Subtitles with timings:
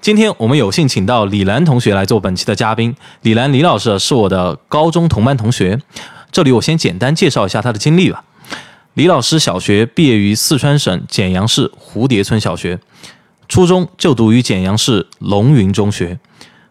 [0.00, 2.96] 今天我们有幸请到李兰同学来做本期的嘉宾。
[3.20, 5.78] 李兰李老师是我的高中同班同学，
[6.32, 8.24] 这里我先简单介绍一下他的经历吧。
[8.94, 12.78] 李老师小学毕业于四川省简阳市蝴蝶村小学，
[13.46, 16.18] 初中就读于简阳市龙云中学，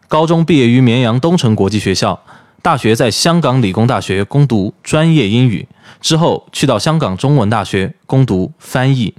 [0.08, 2.20] 高中毕业于绵阳东城国际学校，
[2.64, 5.68] 大学在香港理工大学攻读专业英语，
[6.02, 9.14] 之后去到香港中文大学攻读翻译。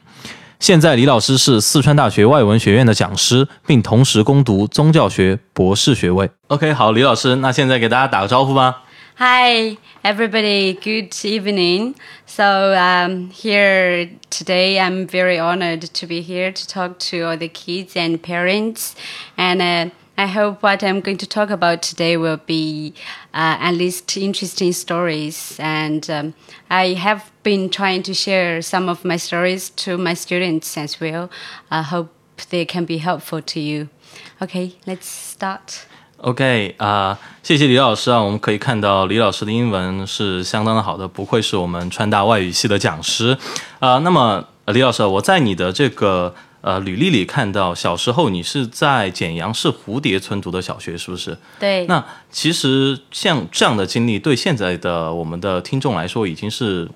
[0.59, 6.30] 现在李老师是四川大学外文学院的讲师，并同时攻读宗教学博士学位。
[6.48, 8.84] OK，好，李老师，那现在给大家打个招呼吧。
[9.17, 10.73] Hi, everybody.
[10.73, 11.95] Good evening.
[12.25, 17.50] So um, here today, I'm very honored to be here to talk to all the
[17.50, 18.91] kids and parents,
[19.38, 19.61] and.
[19.61, 22.94] Uh, I hope what I'm going to talk about today will be
[23.33, 25.58] uh, at least interesting stories.
[25.59, 26.33] And um,
[26.69, 31.30] I have been trying to share some of my stories to my students as well.
[31.69, 32.09] I hope
[32.50, 33.89] they can be helpful to you.
[34.41, 35.86] Okay, let's start.
[36.17, 43.38] OK 啊、谢谢李老师啊，我们可以看到李老师的英文是相当的好的，不愧是我们川大外语系的讲师
[43.80, 51.36] 啊、那么呃李老师，我在你的这个 呃履历里看到，小时候你是在简阳市蝴蝶村读的小学，是不是？
[51.58, 56.88] 对，那其实像这样的经历，对现在的我们的听众来说，已经是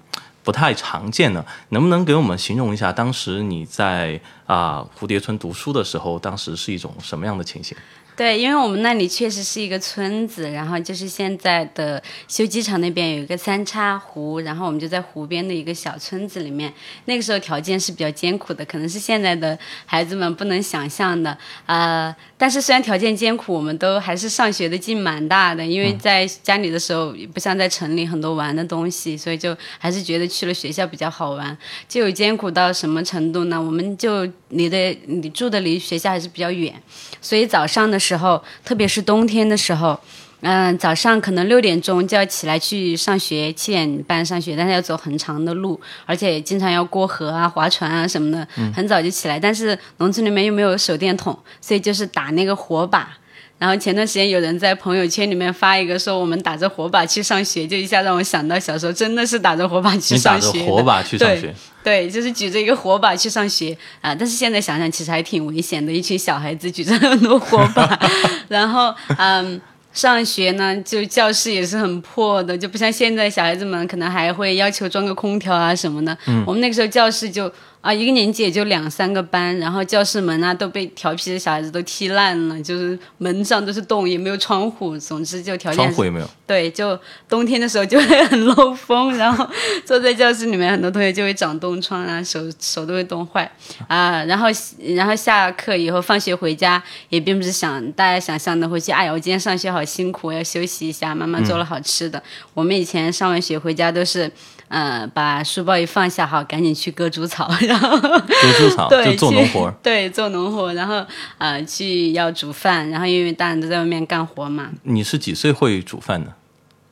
[0.43, 1.45] 不太常见了。
[1.71, 7.77] 能不能给我们形容一下，当时你在啊、蝴蝶村读书的时候，当时是一种什么样的情形？
[8.17, 16.73] 对，因为我们那里确实是一个村子，然后就是现在的修机场那边有一个三叉湖，然后我们就在湖边的一个小村子里面。
[17.07, 21.37] 那个时候条件是比较艰苦的，可能是现在的孩子们不能想象的。
[21.67, 31.59] 呃，但是虽然条件艰苦，我们都还是上学的劲蛮大的，因为在家里的时候不像在城里很多玩的东西，所以就还是觉得去了学校比较好玩。
[31.89, 33.61] 就有艰苦到什么程度呢？
[33.61, 36.73] 我们就离的你住的离学校还是比较远，
[37.21, 39.99] 所以早上的时候，特别是冬天的时候，
[40.41, 49.41] 嗯，早上可能六点钟就要起来去上学，七点半上学，但是要走很长的路，而且经常要过河啊、划船啊什么的，很早就起来。
[49.41, 53.09] 但是农村里面又没有手电筒，所以就是打那个火把。
[53.57, 60.63] 然后前段时间有人在朋友圈里面发一个说我们打着火把去上学，就一下让我想到小时候真的是打着火把去你打着上学。
[60.67, 67.97] 火把去上学，对，就是举着一个火把去上学啊、但是现在想想，其实还挺危险的，一群小孩子举着很多火把，
[68.49, 69.61] 然后嗯。
[69.95, 76.19] 上学呢，就教室也是很破的，就不像现在小孩子们可能还会要求装个空调啊什么的。
[76.45, 77.49] 我们那个时候教室就
[77.85, 84.97] 啊，一个年级也就两三个班，然后教室门啊都被调皮的小孩子都踢烂了，就是门上都是洞，也没有窗户。
[84.97, 86.27] 总之就条件窗户也没有？
[86.47, 89.47] 对，就冬天的时候就会很漏风，然后
[89.85, 93.51] 坐在教室里面，很多同学就会长冻疮啊，手手都会冻坏
[93.87, 94.25] 啊。
[94.25, 94.47] 然后
[94.95, 102.23] 然后下课以后，放学回家也并不是想大家想象的回去，哎呀，我今天上学好辛苦，我要休息一下，妈妈做了好吃的。
[102.55, 104.33] 我们以前上完学回家都是。
[104.75, 109.71] 呃，把书包一放下，好，赶紧去割猪草， 然后割猪草 对就做农活。
[109.81, 111.01] 对，做农活，然后
[111.39, 116.33] 呃去要煮饭，然后因为大人都在外面干活嘛，你是几岁会煮饭的？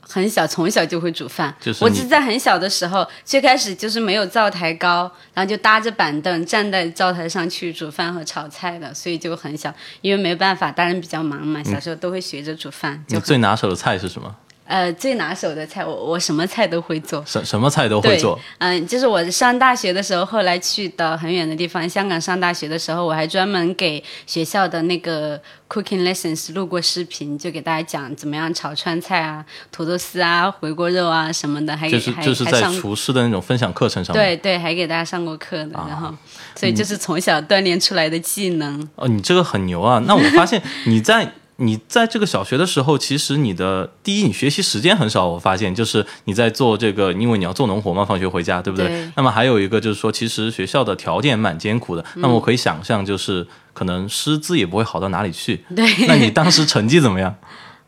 [0.08, 1.52] 很小，从小就会煮饭。
[1.58, 9.72] 就是我是在很小的时候，最开始就是没有灶台高，然后就搭着板凳站在灶台上去煮饭和炒菜的，所以就很小。
[10.02, 13.02] 因为没办法，大人比较忙嘛，小时候都会学着煮饭。
[13.08, 14.36] 你就最拿手的菜是什么？
[14.72, 17.22] 呃最拿手的菜，我我什么菜都会做。
[17.26, 25.38] 什什么菜都会做？，嗯，就是我上大学的时候，后来去到很远的地方，香港上大学的时候，我还专门给学校的那个
[25.68, 34.24] cooking lessons 录过视频，就给大家讲怎么样炒川菜啊、土豆丝啊、回锅肉啊什么的，还给就是还就是在厨师的那种分享课程上面。
[34.24, 36.14] 对对，还给大家上过课的，然啊后
[36.56, 38.88] 所以就是从小锻炼出来的技能。
[38.96, 40.02] 哦，你这个很牛啊！
[40.06, 45.26] 那我发现你在你在这个小学的时候，其实你的第一，你学习时间很少。
[45.28, 48.88] 我发现就是你在做这个，因为你要做农活嘛，放学回家，对不对？
[48.88, 52.04] 对那么还有一个就是说，其实学校的条件蛮艰苦的。
[52.16, 55.64] 那么我可以想象，就是可能师资也不会好到哪里去。
[55.76, 57.34] 对，那你当时成绩怎么样？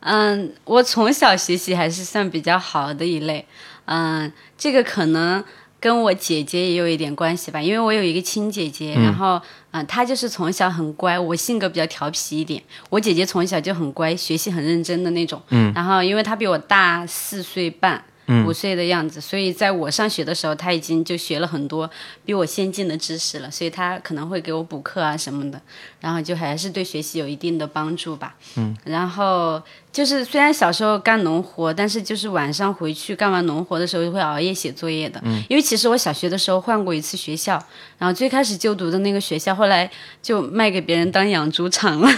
[0.00, 3.46] 嗯，我从小学习还是算比较好的一类。
[3.87, 5.43] 嗯，这个可能
[5.84, 9.34] 跟我姐姐也有一点关系吧，因为我有一个亲姐姐，然后
[9.72, 12.62] 嗯、呃她就是从小很乖，我性格比较调皮一点。
[12.88, 15.42] 我姐姐从小就很乖，学习很认真的那种。
[15.50, 18.02] 嗯，然后因为她比我大四岁半。
[18.46, 19.20] 五岁的样子。
[19.20, 21.90] 所以在我上学的时候，他已经就学了很多
[22.25, 25.60] 比我先进的知识了，所以他可能会给我补课啊什么的，
[26.04, 28.34] 然后就还是对学习有一定的帮助吧。
[28.56, 29.62] 嗯，然后。
[29.94, 35.20] 就是虽然小时候干农活，但是就是晚上回去干完农活的时候会熬夜写作业的。
[35.22, 37.52] 嗯，因为其实我小学的时候换过一次学校，
[37.96, 39.88] 然后最开始就读的那个学校，后来
[40.20, 42.10] 就卖给别人当养猪场了，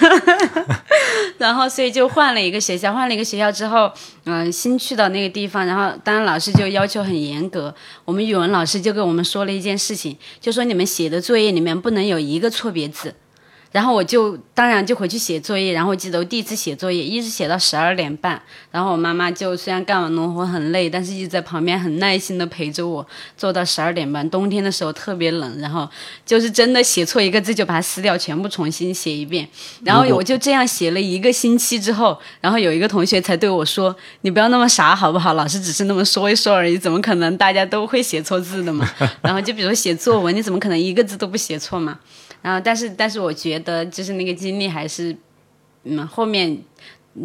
[1.36, 2.94] 然后所以就换了一个学校。
[2.94, 3.92] 换了一个学校之后，
[4.24, 7.74] 嗯，新去到那个地方，然后当然老师就要求很严格。
[8.06, 13.14] 我们语文老师就跟我们说了一件事情，就说你们写的作业里面不能有一个错别字。
[13.76, 18.40] 然后我就当然就回去写作业，然后我记得我第一次写作业一直写到十二点半，
[18.70, 23.06] 然后我妈妈就虽然干完农活很累，但是一直在旁边很耐心的陪着我
[23.36, 24.30] 做到十二点半。
[24.30, 25.86] 冬天的时候特别冷，然后
[26.24, 29.46] 就是真的写错一个字就把它撕掉，全部重新写一遍。
[29.84, 35.34] 然后我就这样写了一个星期之后，然后有一个同学才对我说：“你不要那么傻好不好？
[35.34, 38.90] 老师只是那么说一说而已，怎么可能大家都会写错字的嘛？
[39.20, 41.98] 然后就比如写作文，你怎么可能一个字都不写错嘛？”
[42.46, 45.16] 然后，但是，但是，我觉得就是那个经历还是，
[45.82, 46.56] 嗯，后面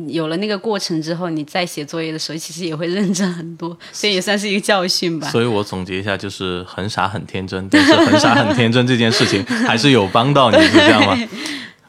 [0.07, 5.29] 有了那个过程之后，你再写作业的时候，其实也会认真很多，所以也算是一个教训吧。
[5.29, 11.15] 所以我总结一下，就是很傻很天真，但是很傻很天真这件事情 还是有帮到你，是这样吗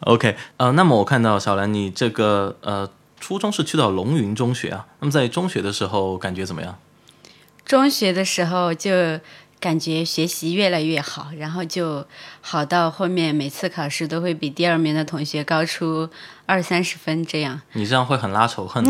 [0.01, 2.87] ？OK，呃，那么我看到小兰，你这个呃
[3.19, 6.79] 初中是去到龙云中学啊，那么在中学的时候感觉怎么样？
[7.65, 8.91] 中学的时候就。
[9.63, 12.05] 感觉学习越来越好，然后就
[12.41, 16.11] 好到后面每次考试都会比第二名的同学高出。
[16.45, 18.85] 二三十分这样， 你这样会很拉仇恨。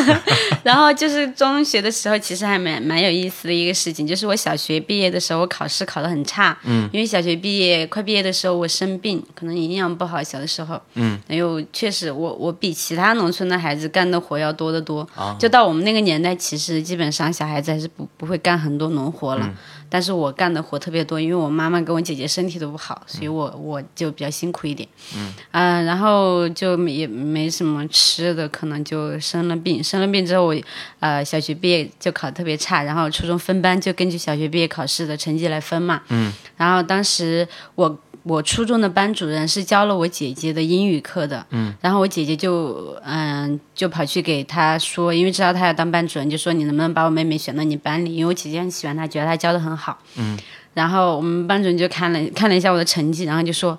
[0.64, 6.56] 然后就是中学的时候，其实还蛮蛮有意思的一个事情，就是我小学毕业的时候，我考试考得很差。
[6.64, 6.88] 嗯。
[6.92, 10.80] 因为小学毕业快毕业的时候，我生病，可能营养不好，小的时候。
[10.94, 11.20] 嗯。
[11.28, 15.06] 还有确实，我我比其他农村的孩子干的活要多得多。
[15.14, 15.36] 啊。
[15.38, 19.46] 就到我们那个年代，其实基本上小孩子还是不不会干很多农活了。
[19.46, 19.54] 嗯。
[19.90, 24.88] 但是我干的活特别多，因为我妈妈跟我姐姐身体都不好，所以我我就比较辛苦一点。
[25.16, 25.34] 嗯。
[25.50, 26.76] 啊，然后就。
[26.86, 29.82] 也没什么吃的，可能就生了病。
[29.82, 30.56] 生了病之后，我
[31.00, 36.02] 呃小学毕业就考特别差，然后初中分班就根据小学毕业考试的成绩来分嘛。
[36.10, 36.32] 嗯。
[36.56, 41.46] 然后当时我我初中的班主任是教了我姐姐的英语课的。
[41.50, 41.72] 嗯。
[41.80, 48.16] 然后我姐姐就嗯就跑去给他说，因为知道他要当班主任，就说你能不能把我妹妹选到你班里？
[48.16, 49.96] 因为我姐姐很喜欢她，觉得她教的很好。
[50.16, 50.36] 嗯。
[50.74, 53.78] 然后我们班主任就看了看了一下我的成绩，然后就说：“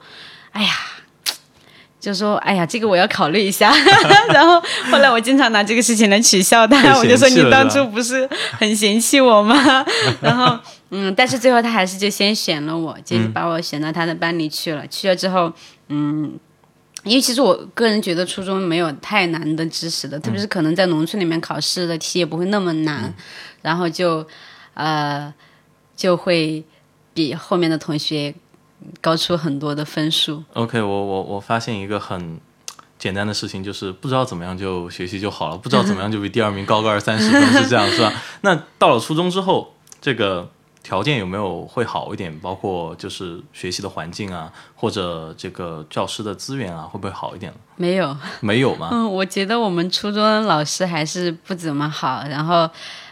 [0.54, 0.72] 哎呀。”
[2.00, 3.74] 就说：“哎呀，这个我要考虑一下。
[4.30, 4.62] ”然后
[4.92, 9.84] 后来我经常拿这个事情来取笑他，我就说：“你当初不是很嫌弃我吗？”
[10.22, 10.58] 然后
[10.90, 14.86] 嗯，但是最后他还是就先选了我，就把我选到他的班里去了。
[14.88, 15.52] 去了之后，
[15.90, 16.40] 嗯，
[17.04, 23.14] 因为其实我个人觉得初中没有太难的知识的，特别是可能在农村里面考试的题也不会那么难，
[23.62, 24.26] 然后就
[24.74, 25.34] 呃
[25.96, 26.64] 就会
[27.14, 28.34] 比后面的同学。
[29.02, 30.44] 高出很多的分数。
[30.54, 32.40] OK，我我我发现一个很
[33.00, 38.14] 简单的事情，就是不知道怎么样就学习就好了，不知道怎么样就比第二名高个二三十分，是这样是吧？
[38.42, 40.52] 那到了初中之后，这个
[40.88, 42.40] 条件有没有会好一点？
[42.40, 48.88] 包括就是学习的环境啊，或者这个教师的资源啊，会不会好一点没有，没有吗？
[48.94, 52.24] 嗯，我觉得我们初中老师还是不怎么好。
[52.30, 52.70] 然后，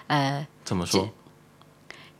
[0.07, 1.09] 呃，怎么说？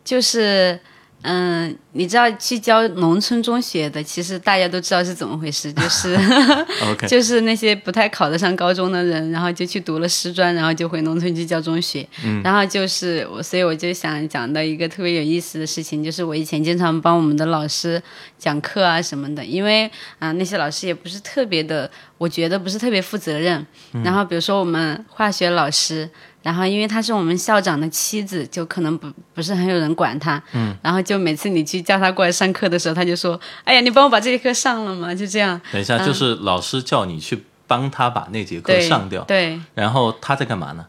[0.03, 0.77] 就是。
[1.27, 6.15] 嗯，你知道去教农村中学的，其实大家都知道是怎么回事， 就是
[7.09, 12.07] 就是那些不太考得上高中的人，然后就去读了师专，然后就回农村去教中学。
[12.23, 18.01] 嗯，然后就是我，所以我就想讲到一个特别有意思的事情，就是我以前经常帮我们的老师
[18.37, 19.89] 讲课啊什么的，因为
[20.19, 21.89] 啊那些老师也不是特别的，
[22.19, 23.65] 我觉得不是特别负责任。
[24.03, 26.09] 然后比如说我们化学老师。
[26.45, 30.39] 然后，因为她是我们校长的妻子，就可能不不是很有人管她。
[30.53, 30.75] 嗯。
[30.83, 35.59] 然后就每次你去叫她过来上课的时候，她就说：“哎呀，你帮我把这节课上了嘛。”就这样。
[35.71, 39.23] 等一下，就是老师叫你去帮他把那节课上掉。
[39.23, 39.59] 对。
[39.73, 40.85] 然后他在干嘛呢？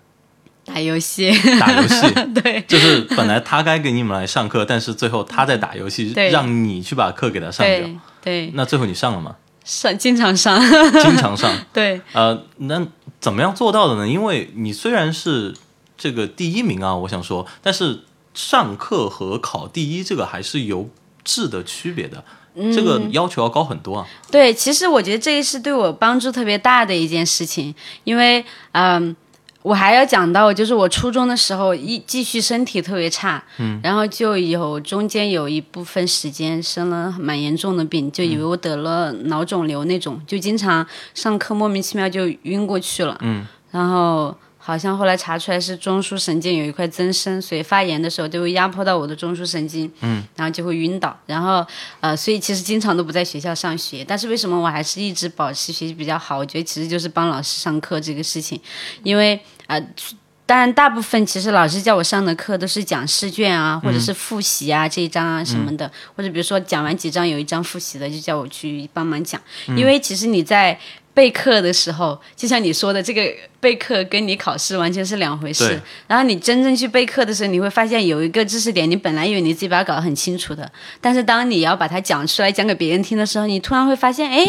[0.66, 1.32] 打游戏。
[1.58, 2.06] 打游戏。
[2.42, 2.62] 对。
[2.68, 7.88] 就是本来他该给你们来上课，但是最后他在打游戏， 让你去把课给他上掉。
[8.20, 8.50] 对。
[8.52, 9.36] 那最后你上了吗？
[9.66, 10.58] 上，经常上。
[11.02, 11.52] 经常上。
[11.74, 12.00] 对。
[12.14, 12.86] 呃，那。
[13.18, 14.06] 怎么样做到的呢？
[14.06, 15.52] 因为你虽然是
[15.96, 18.00] 这个第一名啊，我想说，但是
[18.34, 20.88] 上课和考第一这个还是有
[21.24, 22.22] 质的区别的，
[22.72, 24.06] 这个要求要高很多啊。
[24.30, 29.16] 对，其实我觉得这是对我帮助特别大的一件事情，因为嗯。
[29.66, 44.32] 我还要讲到，就是我初中的时候，一继续身体特别差，嗯，然后就有中间有一部分时间生了蛮严重的病，就以为我得了脑肿瘤那种，就经常上课莫名其妙就晕过去了，嗯，然后
[44.66, 51.64] 好像后来查出来是中枢神经有一块增生，所以发炎的时候就会压迫到我的中枢神经，嗯，然后就会晕倒，然后
[52.00, 54.04] 呃，所以其实经常都不在学校上学。
[54.04, 56.38] 但是为什么我还是一直保持学习比较好？
[56.38, 58.60] 我觉得其实就是帮老师上课这个事情，
[59.04, 59.80] 因为呃。
[60.48, 69.40] 当然，大部分其实老师叫我上的课都是讲试卷啊，或者是复习啊这一章啊什么的，或者比如说讲完几章有一章复习的，就叫我去帮忙讲。
[69.76, 70.78] 因为其实你在
[71.16, 73.22] 备课的时候，就像你说的这个。
[73.58, 75.80] 备课跟你考试完全是两回事。
[76.06, 80.70] 然后你真正去备课的时候，你会发现有一个知识点，你本来以为你自己把它搞得很清楚的，
[81.00, 84.46] 但是当你要把它讲出来讲给别人听的时候，你突然会发现，哎，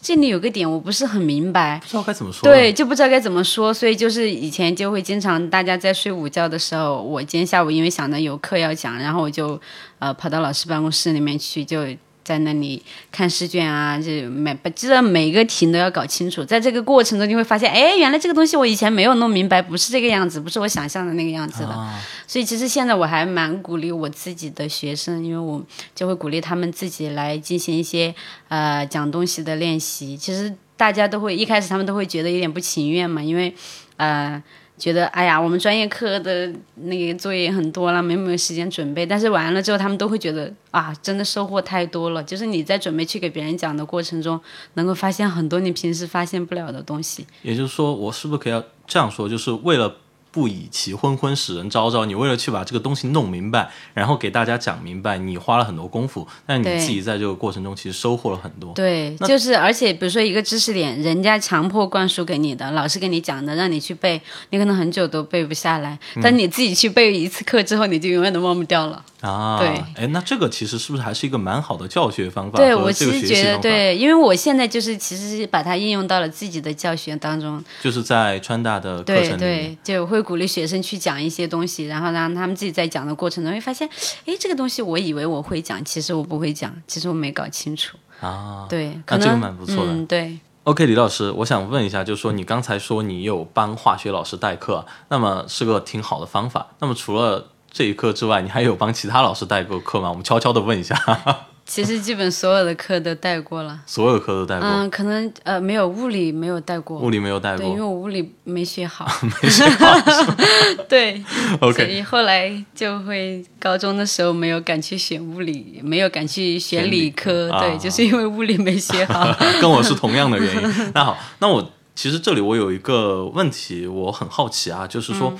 [0.00, 2.48] 这里有个点我不是很明白，不知道该怎么说。
[2.48, 3.74] 对，就不知道该怎么说。
[3.74, 9.60] 所以就是以前就会经常大家在睡午觉的时候，我今天下午因为想着有课要讲，然后我就
[9.98, 11.84] 呃跑到老师办公室里面去就。
[12.24, 16.44] 在那里看试卷啊，就每不记得每个题都要搞清楚。
[16.44, 21.88] 在这个过程中，你会发现，哎，原来这个东西我以前没有弄明白，不是这个样子，不是我想象的那个样子的。
[22.26, 25.64] 所以其实现在我还蛮鼓励我自己的学生，因为我
[25.94, 28.14] 就会鼓励他们自己来进行一些
[28.48, 30.16] 呃讲东西的练习。
[30.16, 33.54] 其实大家都会一开始他们都会觉得有点不情愿嘛，因为
[33.96, 34.42] 呃。
[34.82, 39.06] 觉得哎呀，我们专业课的那个作业很多了，没没有时间准备。
[39.06, 42.20] 但是完了之后，他们都会觉得啊，真的收获太多了。
[42.24, 44.40] 就是你在准备去给别人讲的过程中，
[44.74, 47.24] 能够发现很多你平时发现不了的东西。
[47.42, 49.98] 也就是说，我是不是可以要这样说，就是为了。
[50.32, 52.04] 不以其昏昏使人昭昭。
[52.04, 58.72] 你为了去把这个东西弄明白，然后给大家讲明白，你花了很多功夫，但你自己在这个过程中其实收获了很多。
[58.72, 64.20] 对，就是而且比如说一个知识点，人家强迫灌输给你的，老师给你讲的，让你去背，
[64.50, 69.04] 你可能很久都背不下来，但你自己去背一次课之后，你就永远都忘不掉了。
[69.22, 72.58] 啊，对，哎，那这个其实是不是还是一个蛮好的教学方法？
[72.58, 83.88] 对我其实觉得，对，因为我现在就是其实是把它应用到了自己的教学当中，就是在川大的课程里，对对，就会鼓励学生去讲一些东西，然后让他们自己在讲的过程中会发现，
[84.26, 88.66] 哎，这个东西我以为我会讲，其实我不会讲，其实我没搞清楚啊。
[88.68, 90.04] 对，那这个蛮不错的。
[90.06, 96.66] 对，OK，李老师，我想问一下，就是说你刚才说你有帮化学老师代课，那么是个挺好的方法。
[96.80, 100.10] 那么除了这一课之外，你还有帮其他老师带过课吗？
[100.10, 100.94] 我们悄悄的问一下。
[101.64, 104.68] 其实基本所有的课都带过了，所有课都带过。
[104.68, 109.06] 嗯，可能呃没有物理没有带过，物理没有带过，对，因为我物理没学好，
[109.42, 109.96] 没学好。
[110.88, 111.24] 对
[111.60, 111.72] ，OK。
[111.72, 119.32] 所以后来就会高中的时候没有敢去选物理，没有敢去选理科，对，就是因为物理没学好。
[119.60, 120.92] 跟我是同样的原因。
[120.92, 125.32] 那好，那我其实这里我有一个问题，我很好奇啊，就是说。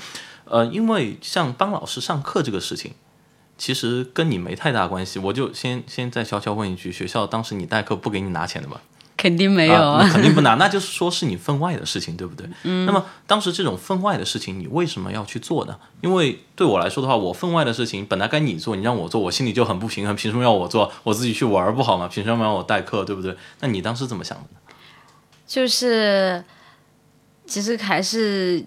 [0.53, 2.93] 呃，因为像帮老师上课这个事情，
[3.57, 5.17] 其实跟你没太大关系。
[5.17, 8.79] 我就先先再悄悄问一句：学校当时你代课不给你拿钱的吧？
[9.17, 10.53] 肯定没有， 肯定不拿。
[10.53, 12.47] 那就是说是你分外的事情，对不对？
[12.65, 12.85] 嗯。
[12.85, 15.75] 那么当时这种分外的事情，你为什么要去做呢？
[16.01, 20.15] 因为对我来说的话，我分外的事情本来该你做，你让我做，我心里就很不平衡。
[20.15, 20.91] 凭什么要我做？
[21.01, 22.07] 我自己去玩不好吗？
[22.07, 23.35] 凭什么让我代课，对不对？
[23.61, 24.75] 那你当时怎么想的呢？
[25.47, 26.43] 就是，
[27.47, 28.63] 其实还是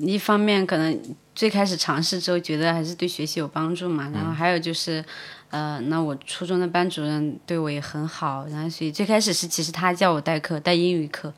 [0.00, 0.96] 一方面可能。
[1.34, 4.10] 最开始尝试之后，觉得还是对学习有帮助嘛。
[4.14, 5.04] 然后还有就是，
[5.50, 11.32] 呃，那我初中的班主任对我也很好，然后所以最开始是其实他叫我代课，带英语课，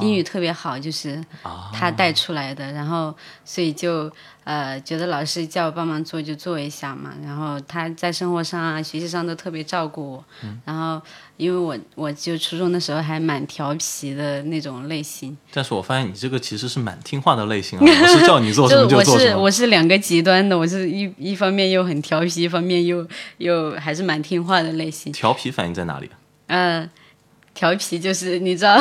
[0.00, 1.24] 英语特别好，就是
[1.72, 2.72] 他带出来的。
[2.72, 4.10] 然后所以就。
[4.44, 10.24] 呃，觉得老师叫我帮忙做就做一下嘛，然后他在生活上啊、学习上都特别照顾我。
[10.64, 11.00] 然后
[11.36, 15.36] 因为我我就初中的时候还蛮调皮的那种类型。
[15.52, 19.16] 但是我发现你这个其实是蛮听话的类型啊，老师叫你做什么就做什么。
[19.16, 23.06] 我是我是两个极端的，我是一一方面又很调皮，一方面又
[23.38, 25.12] 又还是蛮听话的类型。
[25.12, 26.10] 调皮反应在哪里？
[26.48, 26.88] 嗯。
[27.54, 28.76] 调皮就是你知道，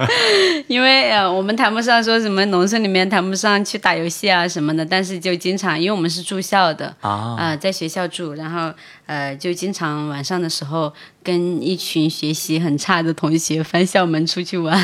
[0.66, 8.72] 因为呃我们谈不上说什么农村里面谈不上去打游戏啊什么的，但是就经常因为我们是住校的啊，在学校住，然后
[9.06, 10.92] 呃就经常晚上的时候
[11.22, 14.74] 跟一群学习很差的同学 翻校门出去玩。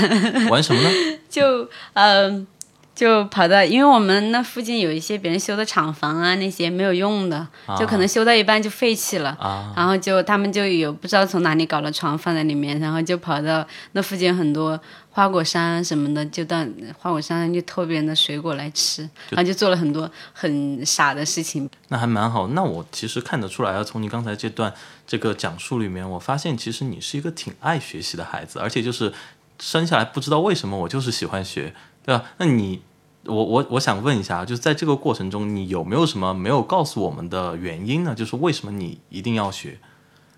[0.51, 0.91] 玩什么呢？
[1.31, 2.47] 就嗯。
[2.95, 7.47] 就跑到，因为我们那附近有一些别人修的厂房啊，那些没有用的，
[7.79, 9.37] 就可能修到一半就废弃了。
[9.75, 14.79] 然后就他们就有不知道从哪里搞了床放在里面，然后就跑到那附近很多
[15.11, 16.65] 花果山什么的，就到
[16.99, 21.69] 花果山上去偷别人的水果来吃，然后就做了很多很傻的事情。
[21.89, 22.49] 那还蛮好。
[22.49, 24.73] 那我其实看得出来啊，从你刚才这段
[25.07, 29.13] 这个讲述里面，我发现其实你是一个挺爱学习的孩子，而且就是
[29.59, 31.75] 生下来不知道为什么我就是喜欢学。
[32.05, 32.33] 对吧？
[32.39, 32.83] 那你，
[33.27, 38.15] 我我我想问一下，就是在这个过程中，你有没有什么没有告诉我们的原因呢？
[38.15, 39.79] 就是为什么你一定要学？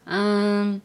[0.05, 0.83] 嗯，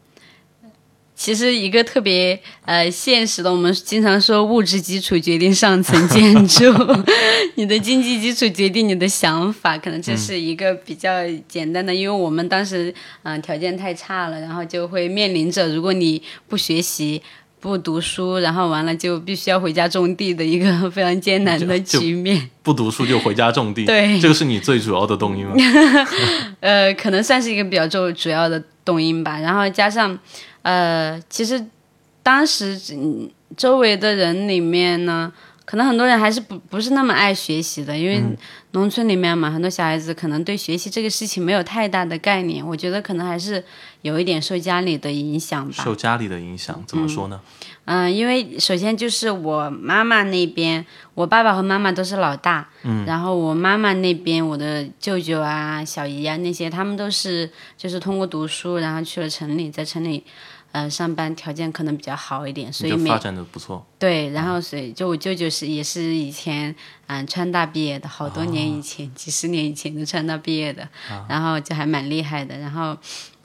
[1.14, 6.64] 其实一个特别呃现实的，我们经常说物质基础决定上层建筑，
[7.56, 11.10] 你的经济基础决定你的想法，可能这是一个比较
[11.46, 11.94] 简单的。
[11.94, 12.90] 因为我们当时
[13.24, 17.20] 嗯、呃条件太差了，然后就会面临着如果你不学习。
[17.60, 22.50] 不读书，然后完了就必须要回家种地的一个 非常艰难的局面。
[22.62, 25.54] 不读书就回家种地，对这个是你最主要的动因吗？
[26.60, 29.38] 呃，可能算是一个比较重主要的动因吧。
[29.38, 30.18] 然后加上，
[30.62, 31.62] 呃，其实
[32.22, 35.30] 当时嗯周围的人里面呢，
[35.70, 38.20] 可能很多人还是不不是那么爱学习的，因为
[38.72, 42.66] 农村里面嘛，很多小孩子可能对学习这个事情没有太大的概念。
[42.66, 43.64] 我觉得可能还是
[44.02, 45.84] 有一点受家里的影响吧。
[45.84, 47.40] 受家里的影响，怎么说呢？
[47.84, 50.84] 嗯，因为首先就是我妈妈那边，
[51.14, 60.24] 我爸爸和妈妈都是老大，嗯，然后我妈妈那边，我的舅舅啊、小姨啊那些，他们都是就是通过读书，然后去了城里，在城里，
[60.72, 66.74] 呃，上班条件可能比较好一点，所以发展的不错，对，然后所以就我舅舅是也是以前
[67.08, 70.88] 嗯川大毕业的，好多年以前，几十年以前的川大毕业的，
[71.28, 72.96] 然后就还蛮厉害的，然后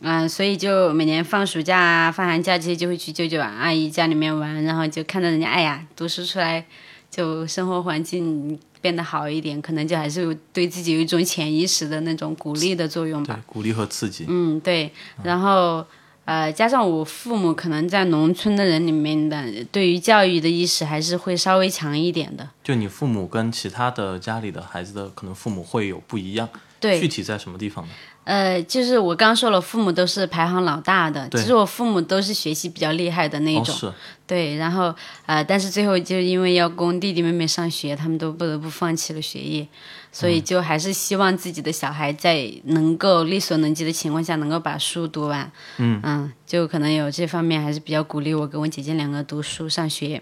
[0.02, 6.64] 嗯、所以就每年放暑假啊、放寒假这些就会去舅舅啊阿姨家里面玩，然后就看到人家哎呀读书出来，
[7.10, 14.92] 就生活环境变得好一点，可能就还是对自己有一种潜意识的那种鼓励的作用吧对。，鼓励和刺激，嗯，对，
[15.24, 15.84] 然后
[16.26, 22.50] 呃，加上我父母可能在农村的人里面的对于教育的意识还是会稍微强一点的。
[22.64, 27.92] 就你父母跟其他的家里的孩子的可能父母会有不一样，对具，体在什么地方呢？
[28.26, 33.66] 呃，就是我刚说了，父母都是排行老大的，其实我父母都是学习比较厉害的那一，种。
[33.66, 33.94] 是，
[34.28, 34.94] 对，然后
[35.28, 39.68] 呃，但是最后就因为要供弟弟妹妹上学，他们都不得不放弃了学业，
[40.12, 45.52] 所以就还是希望自己的小孩在能够力所能及的情况下，能够把书读完。
[45.78, 50.22] 嗯就可能有这方面还是比较鼓励我跟我姐姐两个读书上学。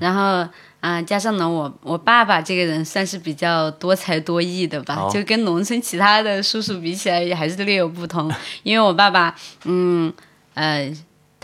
[0.00, 0.48] 然后
[0.82, 8.30] 啊、加上呢，我我爸爸这个人算是比较多才多艺的吧，哦就跟农村其他的叔叔比起来，也还是略有不同。
[8.64, 10.12] 因为我爸爸，嗯
[10.54, 10.92] 呃。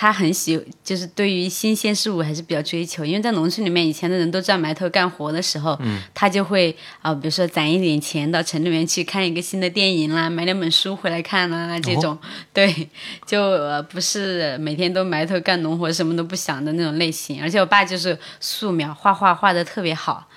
[0.00, 5.76] 他很喜，就是对于新鲜事物还是比较追求，因为在农村里面，以前的人都这样埋头干活的时候，
[6.14, 12.16] 他就会啊、比如说攒一点钱到城里面去看一个新的电影啦，买两本书回来看啦，这种，
[12.52, 12.88] 对，
[13.26, 17.42] 就、呃、不是每天都埋头干农活，什么都不想的那种类型。
[17.42, 20.28] 而且我爸就是素描，画画画的特别好。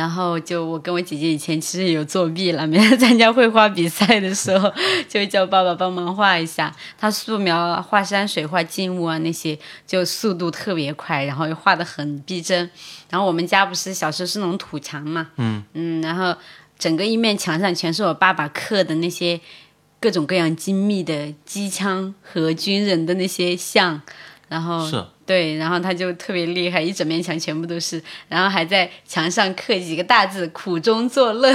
[0.00, 4.72] 然后就我跟我姐姐以前其实有作弊了， 每次参加绘画比赛的时候，
[5.06, 6.74] 就叫爸爸帮忙画一下。
[6.98, 12.70] 他素描、画山水、画静物啊那些，就速度特别快，然后又画的很逼真。
[13.10, 16.34] 然后我们家不是小时候是那种土墙嘛，嗯嗯，然后
[16.78, 19.38] 整个一面墙上全是我爸爸刻的那些
[20.00, 24.00] 各种各样精密的机枪和军人的那些像，
[24.48, 31.54] 然后是对，然后他就特别厉害，一整面墙全部都是，然后还在墙上刻几个大字“苦中作乐”，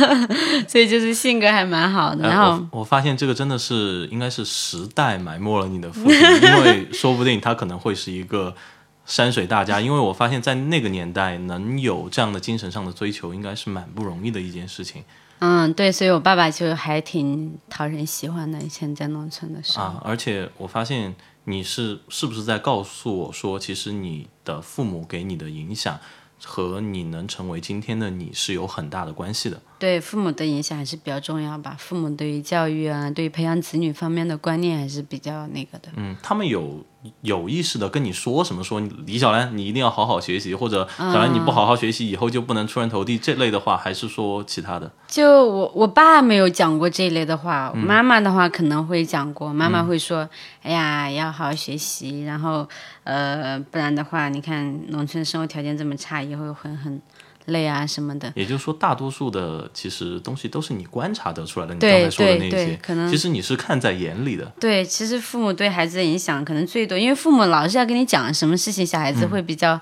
[0.66, 2.24] 所以就是性格还蛮好的。
[2.24, 8.56] 呃然后、我我发现这个真的是应该是时代埋没了你的父亲，因为说不定他可能会是一个
[9.04, 9.78] 山水大家。
[9.78, 15.04] 因为我发现，在那个年代能有这样的精神上的追求，应该是蛮不容易的一件事情
[15.40, 18.58] 嗯，对，所以我爸爸就还挺讨人喜欢的。
[18.60, 20.00] 以前在农村的时候，啊。
[20.02, 25.98] 而且我发现你是是不是在告诉我说，其实你的父母给你的影响
[26.42, 29.60] 和你能成为今天的你是有很大的关系的。
[29.78, 31.76] 对父母的影响还是比较重要吧。
[31.78, 35.88] 父母对于教育啊，对于培养子女方面的观念还是比较那个的。
[35.96, 36.84] 嗯，他们有
[37.20, 44.90] 有意识的跟你说什么说李小兰你一定要好好学习，或者小兰你不好好学习以后就不能出人头地这类的话，还是说其他的？
[45.06, 49.52] 就我我爸没有讲过这一类的话，妈妈的话可能会讲过。
[49.52, 50.28] 妈妈会说
[50.62, 52.66] ：“哎呀，要好好学习，然后
[53.04, 57.00] 呃，不然的话，你看农村生活条件这么差，以后很很
[57.46, 58.32] 累啊什么的。
[58.34, 61.74] 也就是说，大多数的其实东西都是你观察得出来的。
[61.74, 69.80] 你刚才说的那些，可能其实你是看在眼里的。”对，其实父母对孩子的影响可能最多，因为父母老是要跟你讲什么事情，小孩子会比较。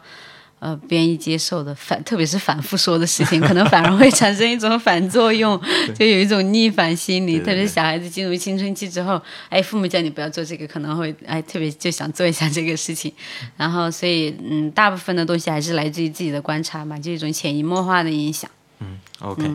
[0.62, 5.60] 呃，不愿意接受的反，特别是反复说的事情， 可能反而会产生一种反作用，
[5.92, 7.32] 就有一种逆反心理。
[7.32, 13.12] 对对特别是小孩子进入青春期之后，哎，父母叫你不要做这个，可能会哎特别就想做一下这个事情。
[13.56, 18.48] 然后，所以嗯，大部分的东西还是来自于自己的观察嘛，就一种潜移默化的影响。
[18.78, 19.50] 嗯 OK，、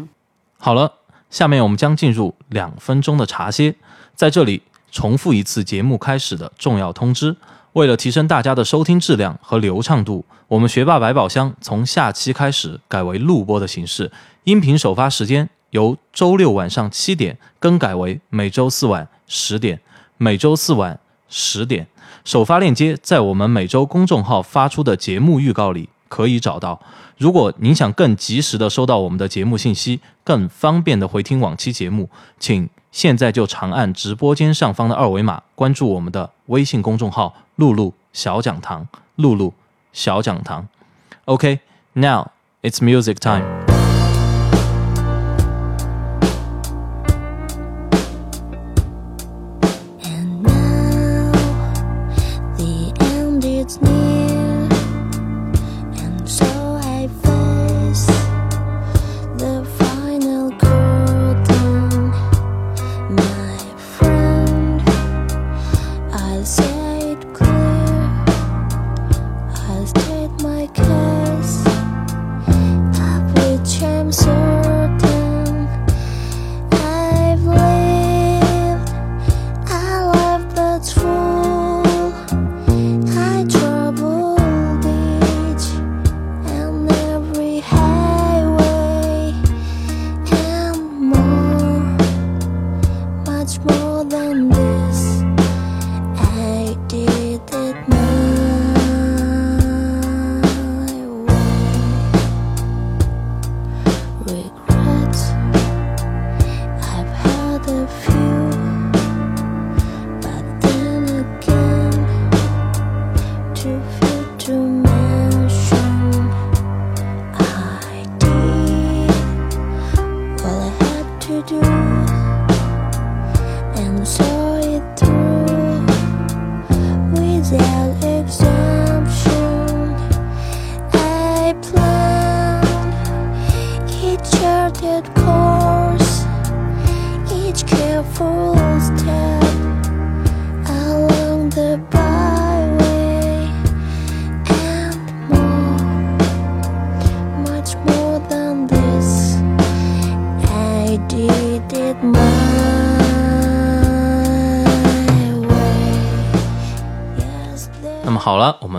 [0.57, 0.91] 好了，
[1.29, 3.73] 下面我们将进入两分钟的茶歇，
[4.13, 7.37] 在这里重复一次节目开始的重要通知。
[7.77, 14.11] 为了提升大家的收听质量和流畅度，我们学霸百宝箱从下期开始改为录播的形式，
[14.45, 19.79] 音频首发时间由周六晚上七点更改为每周四晚十点，
[20.17, 21.85] 每周四晚十点。
[22.25, 26.81] 首发链接在我们每周公众号发出的节目预告里可以找到。
[27.19, 32.09] 如果您想更及时的收到我们的节目信息，更方便的回听往期节目，
[32.39, 38.87] 请现在就长按直播间上方的二维码关注我们的微信公众号“露露小讲堂”。
[39.17, 39.53] 露露
[39.93, 40.67] 小讲堂。
[41.25, 42.29] OK，now、
[42.63, 43.76] it's music time。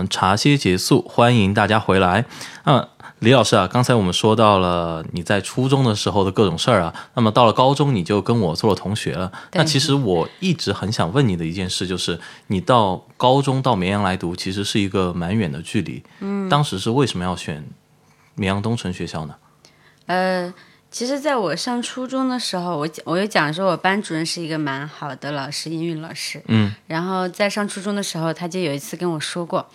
[0.09, 2.25] 茶歇结束，欢迎大家回来。
[2.65, 2.87] 嗯
[3.19, 9.29] 李老师啊，刚才我们说到了你在初中的时候的各种事儿啊，那么到了高中你就跟我做了同学了。
[9.51, 12.17] 那其实我一直很想问你的一件事，就是
[12.47, 16.01] 你到高中到绵阳来读，其实是一个蛮远的距离。
[16.21, 17.61] 嗯，当时是为什么要选
[18.35, 19.35] 绵阳东城学校呢？
[20.05, 20.53] 呃，
[20.89, 26.41] 其实在我上初中的时候，我讲我有讲说，我班主任是一个蛮好的老师，英语老师。
[26.47, 29.67] 嗯，然后在上初中的时候，他就有一次跟我说过，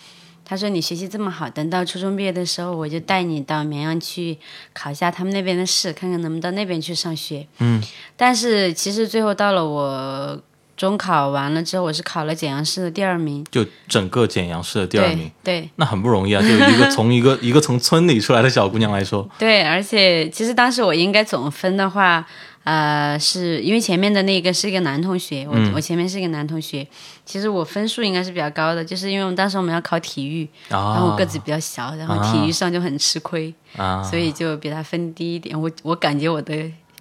[0.45, 4.37] 他说你学习这么好，等到初中毕业的时候，我就带你到绵阳去
[4.73, 7.47] 考一下他们那边的试，看看能不能到那边去上学。
[7.59, 7.83] 嗯，
[8.17, 10.39] 但是其实最后到了我
[10.77, 16.43] 中考完了之后，我是考了简阳市的第二名，就整个简阳市的第二名，对对那很不容易啊！
[16.43, 22.27] 就一个从一个一个从村里出来的小姑娘来说，对，而且其实当时我应该总分的话，
[22.65, 26.87] 呃，是因为前面的那个是一个男同学，我、我前面是一个男同学，
[27.25, 35.61] 其实我分数应该是比较高的，就是因为我们当时我们要考体育，然后我啊个子比较小，然后体育上就很吃亏，啊，所以就比他分低一点。
[35.61, 36.55] 我我感觉我的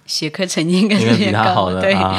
[0.06, 1.94] 学科成绩应该是比较高的对。
[1.94, 2.18] 啊。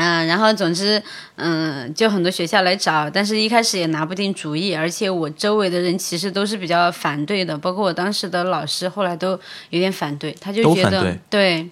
[0.00, 1.02] 嗯， 然后总之，
[1.34, 9.30] 嗯，就很多学校来找，但是一开始也拿不定主意，而且我周围的人其实都是比较反对的，包括我当时的老师，后来都
[9.70, 11.70] 有点反对，他就觉得对，对，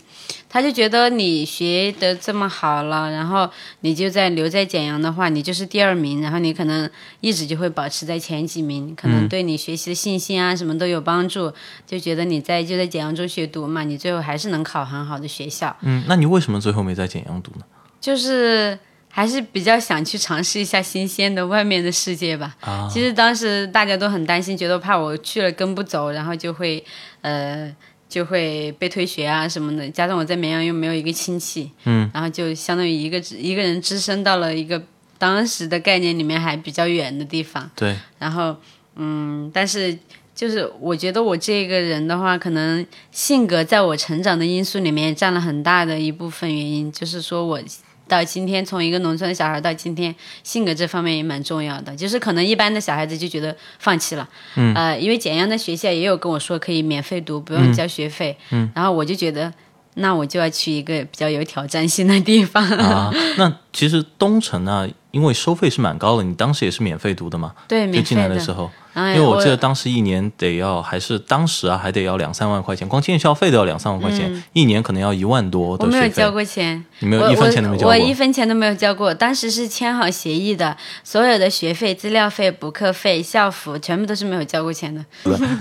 [0.48, 3.48] 他就觉得你学的这么好了，然后
[3.80, 6.88] 你就在留在简阳的话，你就是第二名，然后你可能
[7.20, 11.52] 一直就会保持在前几名，可能对你学习的信心啊什么都有帮助，
[11.86, 15.76] 就觉得你在就在简阳中学读嘛，你最后还是能考很好的学校。
[15.82, 17.64] 嗯，那你为什么最后没在简阳读呢？
[18.00, 22.54] 就是还是比较想去尝试一下新鲜的外面的世界吧。
[22.60, 26.84] 啊其实当时大家都很担心，觉得怕我去了跟不走，然后就会
[27.22, 27.74] 呃
[28.08, 29.88] 就会被退学啊什么的。
[29.90, 34.82] 加上我在绵阳又没有一个亲戚，嗯，然后就相当于一个一个人只身到了一个
[35.18, 37.70] 当时的概念里面还比较远的地方。
[37.74, 38.56] 对，然后，
[38.96, 39.96] 嗯，但是
[40.34, 47.60] 就是我觉得我这个人的话，可能性格在我成长的因素里面占了很大的一部分原因，就是说我。
[48.08, 51.94] 到今天，从一个农村的小孩到今天，性格这方面也蛮重要的。
[51.96, 59.52] 就是可能一般的小孩子就觉得放弃了，嗯，呃，因为简阳的学校也有跟我说可以免费读，不用交学费，嗯，然后我就觉得，
[59.94, 62.62] 那我就要去一个比较有挑战性的地方。
[62.70, 67.54] 啊，那其实东城呢，因为收费是蛮高的，你当时也是免费读的嘛？
[67.66, 68.52] 对，就免费的进来的时。
[68.52, 76.09] 候，因为我记得当时一年得要，还是当时啊，还得要两三万块钱，光建校费都要两三万块钱，一年可能要一万多的嗯我没有。
[76.16, 79.12] 交过钱，你没有一分钱都没交过我，我一分钱都没有交过。
[79.12, 85.04] 当时是签好协议的，所有的学费、资料费、补课费、校服全部都是没有交过钱的。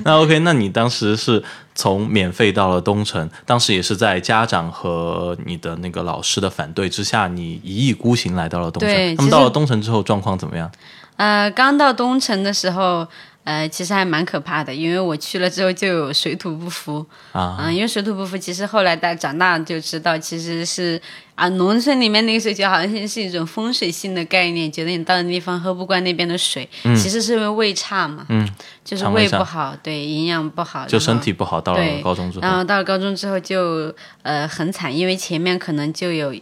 [0.05, 1.43] 那 OK，那你当时是
[1.73, 9.15] 从免费到了东城，当时也是在家长和你的那个老师的反对之下，你一意孤行来到了东城。
[9.17, 10.71] 那么到了东城之后，状况怎么样？
[11.17, 13.07] 呃，刚到东城的时候，
[13.43, 17.05] 呃，其实还蛮可怕的，因为我去了之后就有水土不服。
[17.31, 17.57] 啊。
[17.59, 20.99] 嗯，因为水土不服，其实后来大长大就知道，其实是
[21.35, 28.47] 啊，农村里面那个水就好像是一种风水性的概念，觉得你到的地方喝不惯那边的水，其实是因为胃差嘛，嗯，
[28.83, 36.35] 就是胃不好，对，营养不好，就身体不好，到了高中之后，然后到了高中之后就呃很惨，因为前面可能就有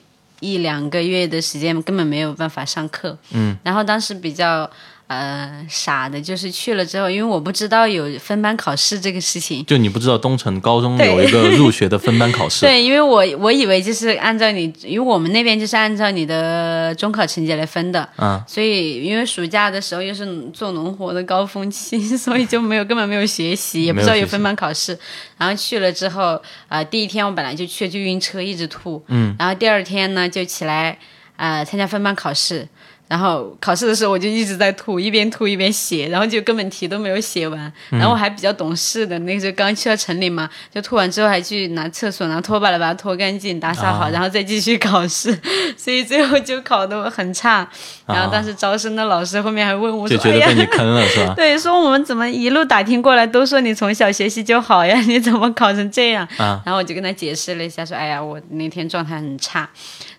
[0.44, 3.18] 一两个月的时间根本没有办法上课。
[3.32, 4.70] 嗯，然后当时比较
[5.14, 9.66] 呃傻的就是去了之后，因为我不知道有分班考试这个事情。
[9.66, 24.98] 就你不知道东城高中有一个 入学的分班考试，对，因为我我以为就是按照你，因为我们那边就是按照你的中考成绩来分的，嗯，所以因为暑假的时候又是做农活的高峰期， 所以就没有根本没有学习，也不知道有分班考试。
[25.38, 30.98] 然后去了之后，啊、第一天我本来就去就晕车，一直吐，嗯，然后第二天呢就起来，
[31.36, 32.68] 呃，参加分班考试。
[33.14, 37.72] 然后考试的时候我就一直在吐，一边吐一边写，然后就根本题都没有写完。
[37.92, 45.40] 然后我还比较懂事的，那个时候刚去到城里嘛，就吐完之后还去拿厕所拿拖把来把它拖干净，打扫好，啊然后再继续考试。
[45.78, 47.70] 所以最后就考得很差。
[48.08, 51.34] 然后当时招生的老师后面还问我说：“哎呀就觉得被，你坑了是吧？
[51.38, 59.70] 对，说我们怎么一路打听过来，都说你从小学习就好呀， 你怎么考成这样？”啊然后我就跟他解释了一下，说：“哎呀，我那天状态很差，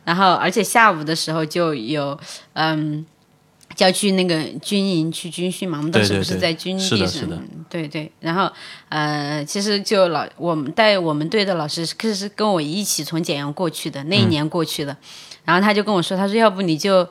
[0.05, 2.19] 然后而且下午的时候就有
[2.53, 3.05] 嗯。”
[3.75, 7.37] 就要去那个军营去军训嘛，我们当时不对对对在军地上，是的
[7.69, 8.13] 对对。
[8.21, 8.49] 然后
[8.89, 14.97] 呃，其实就老我们带我们队的老师可是跟我一起从简阳过去的，那一年过去的。
[15.45, 17.09] 然后他就跟我说，他说要不你就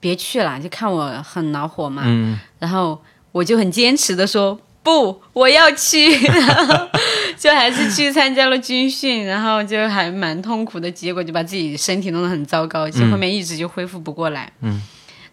[0.00, 2.02] 别去了，就看我很恼火嘛。
[2.04, 3.00] 嗯，然后
[3.32, 6.14] 我就很坚持的说不，我要去，
[7.38, 14.52] 就还是去参加了军训，然后就还蛮痛苦的，结果就把自己身体弄得很糟糕，就后面一直就恢复不过来。
[14.60, 14.80] 嗯。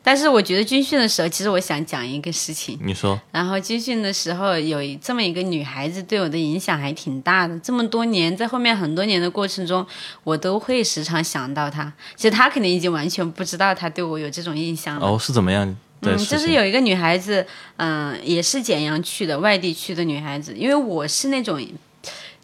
[0.03, 2.79] 但是我觉得军训的时候，其实我想讲一个事情。
[2.81, 7.59] 你说然后军训的时候，有这么一个女孩子对我的影响还挺大的。
[7.59, 9.85] 这么多年，在后面很多年的过程中，
[10.23, 11.91] 我都会时常想到她。
[12.15, 15.05] 其实她肯定已经完全不知道她对我有这种印象了。
[15.05, 20.53] 哦是怎么样的嗯，就是有一个女孩子，嗯、也是简阳去的，外地去的女孩子。
[20.55, 21.61] 因为我是那种，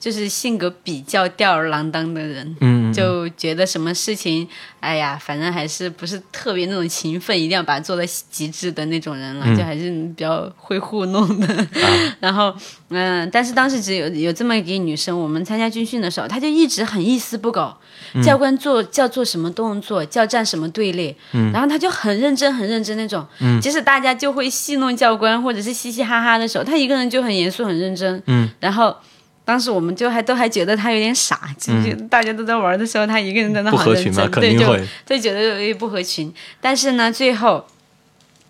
[0.03, 4.45] 就是性格比较吊儿郎当的人，嗯，嗯就觉得什么事情，
[4.81, 11.47] 哎呀，反正还是不是特别那种勤奋，一定要把它做到极致的那种人了，嗯就还是比较会糊弄的。
[11.47, 11.67] 啊
[12.19, 12.53] 然后，
[12.89, 17.73] 嗯、但是当时只有有这么一个女生，我们参加军训的时候，她就一直很一丝不苟，
[18.13, 23.25] 嗯教官做叫做什么动作，叫站什么队列，嗯然后她就很认真很认真那种。
[23.39, 28.21] 嗯即使大家就会戏弄教官或者是嘻嘻哈哈的时候，她一个人就很严肃很认真。
[28.27, 28.93] 嗯，然后。
[29.45, 34.65] 当时我们就还都还觉得他有点傻，就是大家都在玩的时候，他一个人在那不好认真，对，就。
[35.05, 36.33] 就觉得有点不合群。
[36.61, 37.65] 但是呢，最后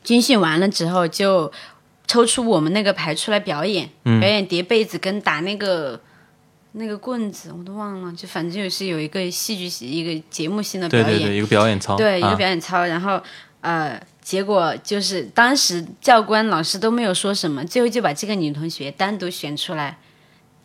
[0.04, 1.52] 军训完了之后，就
[2.08, 6.00] 抽出我们那个排出来表演，嗯表演叠被子跟打那个
[6.74, 13.22] 那个棍子，我都忘了，就反正就是有一个戏剧系一个节目性的表演，对对对，一个表演操，对，一个啊表演操，然后
[13.62, 14.00] 呃。
[14.24, 19.98] 结果就是当时教官老师都没有说什么，最后就把这个女同学单独选出来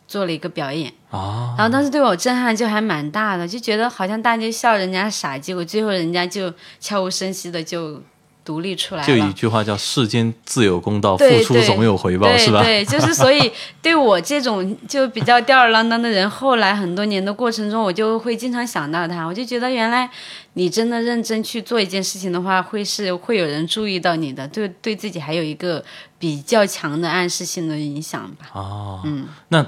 [0.09, 0.93] 做了一个表演。
[1.11, 8.03] 啊，然后当时对我震撼就还蛮大的，就觉得好像大家笑人家傻，结果最后人家就悄无声息的就
[8.45, 9.33] 独立出来了就一。
[9.33, 12.63] 句话叫“世间自有公道，付出总有回报”，是吧？
[12.63, 20.09] 对，就是 所以对我这种就比较吊儿郎当的人，后来很多年的过程中，我就会经常想到他，我就觉得原来
[20.55, 25.85] 你真的认真去做一件事情的话，会是会有人注意到你的，对对自己还有一个
[26.19, 28.47] 比较强的暗示性的影响吧。
[28.55, 29.65] 哦，嗯那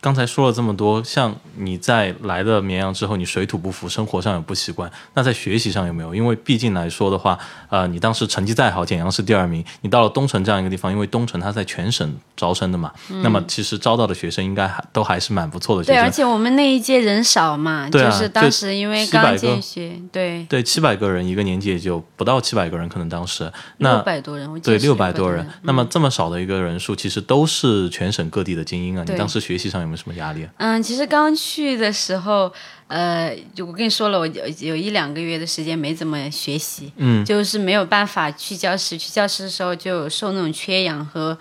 [0.00, 6.14] 刚才说了这么多，像你在来了绵阳之后，你水土不服，生活上有不习惯，那在学习上有没有？
[6.14, 16.10] 因为毕竟来说的话，呃，你当时成绩再好，简阳是第二名，你到了东城这样一个地方，因为东城它在全省招生的嘛，那么其实招到的学生应该还都还是蛮不错的对，而。
[16.10, 25.60] 且我们那一届人少嘛，对啊就是当时因为刚个进学，对，对，七百个人一个年级也就不到七百个人，可能当时那六百多人，对，六百多人多人。。
[25.62, 29.04] 那么这么少的一个人数，其实都是全省各地的精英啊。
[29.06, 30.50] 你当时学习上有没有什么压力啊？
[30.58, 32.52] 嗯，其实刚去的时候，
[32.86, 38.96] 呃，就我跟你说了，我有有一两个月的时间没怎么学习，嗯，就是没有办法去教室。
[38.96, 41.36] 去教室的时候就受那种缺氧和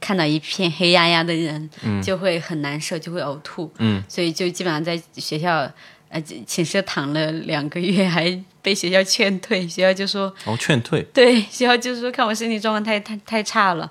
[0.00, 1.70] 看到一片黑压压的人，
[2.02, 3.70] 就会很难受，就会呕吐。
[3.78, 5.70] 嗯，所以就基本上在学校
[6.08, 9.68] 呃寝室躺了两个月， 还被学校劝退。
[9.68, 11.02] 学校就说，哦劝退。
[11.14, 13.90] 对，学校就说看我身体状况太太太差了，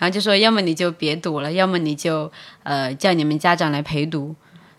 [0.00, 2.32] 然后就说要么你就别读了，要么你就
[2.64, 4.34] 呃叫你们家长来陪读。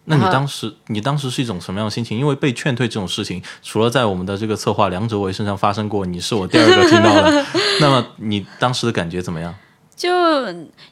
[0.05, 2.17] 那你当时，你当时是一种什么样的心情？
[2.17, 7.45] 因为被劝退这种事情，除了在我们的这个策划梁哲伟身上发生过，你是我第二个听到的。
[7.79, 9.53] 那么你当时的感觉怎么样？
[9.95, 10.09] 就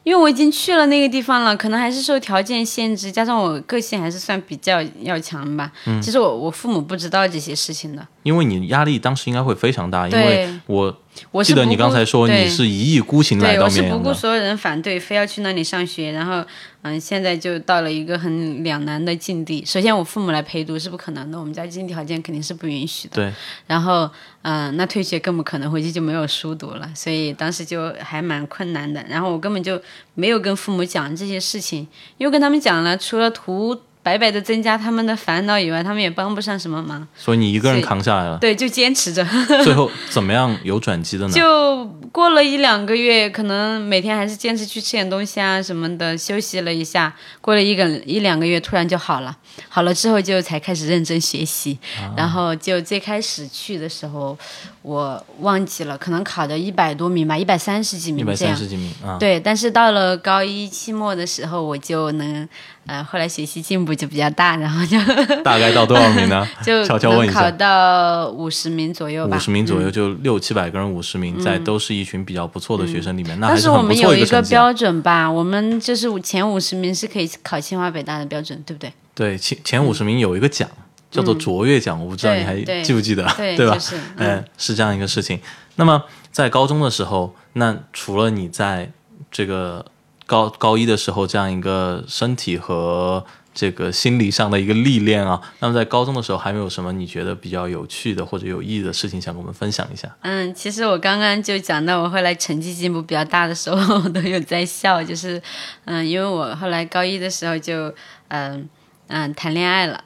[0.04, 5.72] 因为我已经去了那个地方了，可能还是受条件限制，加上我个性还是算比较要强吧。
[5.86, 10.96] 嗯其实我我父母不知道这些事情的，因为你压力当时应该会非常大，因为我
[11.30, 16.44] 我记得你刚才说你是一意孤行来对，到我是不绵阳的，顾所有人反对，非要去那里上学，然后
[16.82, 19.64] 嗯，现在就到了一个很两难的境地。
[19.64, 23.16] 首先，我父母来陪读是不可能的，我们家经济条件肯定是不允许的。
[23.16, 23.32] 对，
[23.66, 24.10] 然后
[24.42, 29.04] 嗯，那退学更不可能，回去就没有书读了，所以当时就还蛮困难的。
[29.08, 29.80] 然后我根本就
[30.14, 37.06] 没有跟父母讲这些事情，因为跟他们讲了，除了图白白的增加他们的烦恼以外，他们也帮不上什么忙。
[37.14, 38.38] 所以你一个人扛下来了。
[38.38, 39.26] 对，就坚持着。
[39.62, 41.32] 最后怎么样有转机的呢？
[41.36, 47.14] 就过了一两个月，可能每天还是坚持去吃点东西啊什么的，休息了一下。
[47.40, 49.36] 过了一个一两个月，突然就好了。
[49.68, 51.78] 好了之后，就才开始认真学习。
[51.98, 54.36] 啊然后就最开始去的时候，
[54.82, 58.54] 我忘记了，可能考的一百多名吧，一百三十几一百名这样。
[58.54, 62.48] 三十几名啊，对，但是到了高一期末的时候，我就能，
[62.86, 64.98] 呃，后来学习进步就比较大，然后就
[65.42, 66.46] 大概到多少名呢？
[66.64, 67.50] 就悄悄问一下。
[67.50, 69.36] 到五十名左右吧。
[69.36, 74.58] 五十名左右，嗯就六七百个人，五十名，在都是一群比较不错的学生里面，那还是我很不错们有一个一成绩啊。
[74.58, 78.92] 标准吧，我们就是前五十名是可以考清华北大的标准，对不对？
[79.14, 80.68] 对，前前五十名有一个奖
[81.10, 83.74] 叫做卓越奖，我不知道你还记不记得，对吧？
[83.74, 85.38] 就是嗯嗯，是这样一个事情。
[85.76, 88.90] 那么在高中的时候，那除了你在
[89.30, 89.84] 这个
[90.26, 93.24] 高高一的时候这样一个身体和
[93.60, 100.08] 这个心理上的一个历练啊，那么在高中的时候还没有什么你觉得比较有趣的或者有意义的事情想跟我们分享一下？
[100.22, 105.42] 嗯，其实我刚刚就讲到，我后来成绩进步比较大的时候，我都有在笑，就是，
[105.84, 107.92] 嗯，因为我后来高一的时候就，
[108.28, 108.66] 嗯
[109.08, 110.02] 嗯谈恋爱了，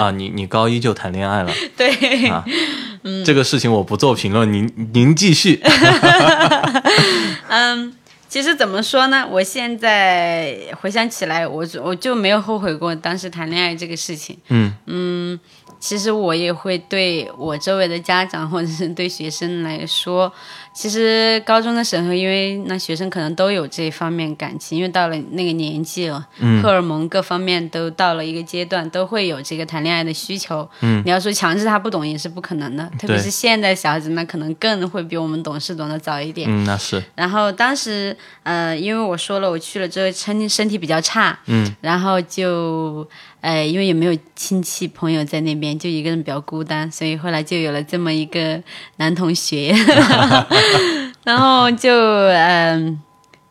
[0.00, 2.44] 啊，你你高一就谈恋爱了， 对，啊，
[3.04, 3.24] 嗯。
[3.24, 5.62] 这个事情我不做评论，您您继续。
[8.30, 9.26] 其实怎么说呢？
[9.28, 14.38] 我现在回想起来，我就我就没有后悔过当时谈恋爱这个事情。
[14.86, 15.38] 嗯
[15.80, 20.32] 其实我也会对我周围的家长或者是对学生来说，
[20.72, 26.26] 其实高中的时候，因为那学生可能都有这方面感情，因为到了那个年纪了，
[26.62, 30.68] 荷尔蒙各方面都到了一个阶段，都会有这个谈恋爱的需求。
[30.80, 36.48] 嗯，你要说强制他不懂也是不可能的，特别是现在小孩子，那可能更会比我们懂事懂得早一点。
[36.48, 43.06] 嗯，那是然后当时呃，因为我说了我去了之后身身体比较差，嗯，然后就
[43.40, 48.62] 呃，因为也没有亲戚朋友在那边，就一个人比较孤单，所以后来就有了这么一个
[48.96, 49.74] 男同学，
[51.24, 51.90] 然后就
[52.28, 52.98] 嗯、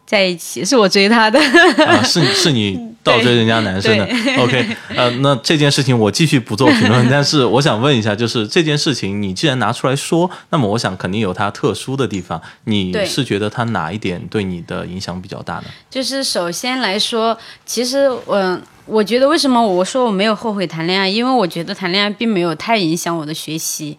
[0.05, 1.39] 在一起，是我追他的，
[1.85, 4.05] 啊，是是你倒追人家男生的。
[4.37, 12.39] OK， 呃，那这件事情我继续不做评论，但是我想问一下，就是这件事情你既然拿出来说，那么我想肯定有它特殊的地方。
[12.65, 15.63] 你是觉得它哪一点对你的影响比较大呢？
[15.89, 23.97] 就是首先来说，其实我、我觉得为什么我说我没有后悔谈恋爱，因为我觉得谈恋爱并没有太影响我的学习。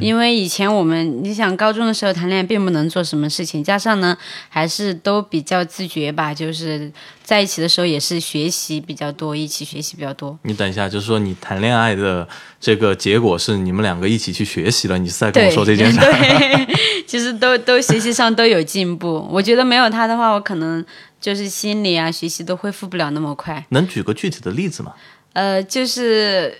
[0.00, 4.16] 因为以前我们，你想高中的时候谈恋爱并不能做什么事情，加上呢
[4.48, 6.90] 还是都比较自觉吧，就是
[7.32, 10.38] 在一起的时候也是学习比较多，一起学习比较多。
[10.42, 12.28] 你等一下，就是说你谈恋爱的
[12.60, 15.98] 这个结果是你们两个一起去学习了，你是在跟我说这件事？
[15.98, 16.68] 对，
[17.08, 19.26] 其实 都都学习上都有进步。
[19.30, 20.84] 我觉得没有他的话，我可能
[21.22, 23.64] 就是心理啊、学习都恢复不了那么快。
[23.70, 24.92] 能举个具体的例子吗？
[25.32, 26.58] 呃，就是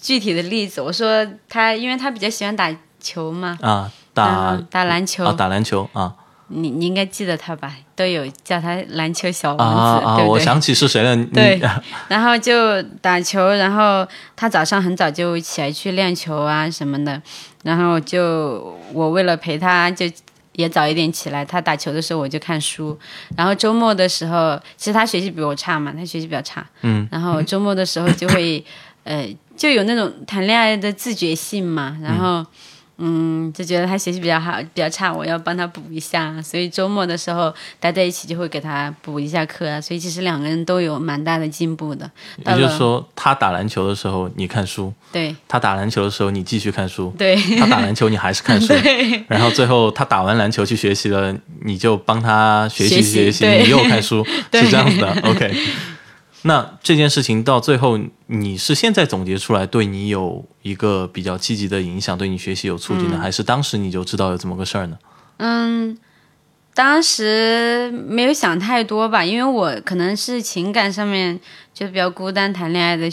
[0.00, 6.12] 具体的例子，我说他，因为他比较喜欢打球嘛，啊，打嗯打篮球，啊，打篮球啊
[6.54, 7.74] 你你应该记得他吧？
[7.96, 10.16] 都有叫他篮球小啊王子，啊！
[10.16, 10.32] 对不对？
[10.32, 11.16] 我想起是谁了。
[11.26, 11.60] 对
[12.08, 17.20] 然后就打球，然后他早上很早就起来去练球啊什么的，
[17.62, 20.06] 然后就我为了陪他就。
[20.56, 22.96] 也早一点起来，他打球的时候我就看书，
[23.36, 28.64] 然后周末的时候，其实他学习比我差嘛，他学习比较差，嗯，然后周末的时候就会，
[29.02, 29.26] 呃，
[29.56, 32.46] 就有那种谈恋爱的自觉性嘛，然后，嗯，
[33.52, 39.80] 就觉得他学习比较好，比较差，我要帮他补一下，所以周末的时候待在一起就会给他补一下课啊。
[39.80, 42.08] 所以其实两个人都有蛮大的进步的。
[42.36, 48.72] 也，就是说，他打篮球的时候你看书，对他打篮球的时候你继续看书，对他打篮球你还是看书，
[49.28, 51.34] 然后最后他打完篮球去学习了，
[51.64, 55.08] 你就帮他学习学习学习，你又看书， 是这样子的。
[55.24, 55.54] OK，
[56.46, 64.98] 那这件事情到最后，你是现在总结出来对你有一个比较积极的影响，对你学习有促进的，还是当时你就知道有这么个事儿呢？
[65.38, 65.96] 嗯，
[66.74, 71.40] 当时没有想太多吧，因为我可能是情感上面
[71.72, 73.08] 就比较孤单，谈恋爱的，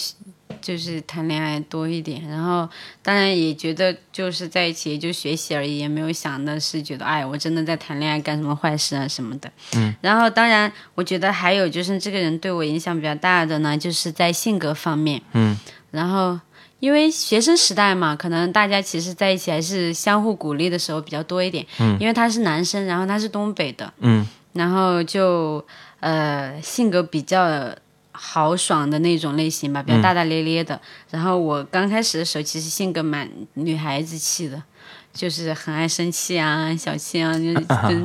[0.62, 2.26] 就是谈恋爱多一点。
[2.30, 2.70] 然后
[3.02, 9.52] 当然也觉得就是在一起也就学习而已，也没有想的是觉得哎，我真的在谈恋爱干什么坏事啊什么的。
[9.76, 9.94] 嗯。
[10.02, 15.22] 然后当然，我觉得还有就是这个人对我影响比较大的呢，就是在性格方面。
[15.34, 15.58] 嗯。
[15.92, 16.40] 然后。
[16.82, 21.64] 因为学生时代嘛，可能大家其实在一起还是相互鼓励的时候比较多一点。
[21.78, 25.64] 嗯，因为他是男生，然后他是东北的，嗯，然后就
[26.00, 27.72] 呃性格比较
[28.12, 30.80] 豪爽的那种类型吧，比较大大咧咧的。
[31.10, 34.62] 然后我刚开始的时候，其实性格蛮女孩子气的。
[35.14, 37.54] 就是很爱生气啊，小气啊，就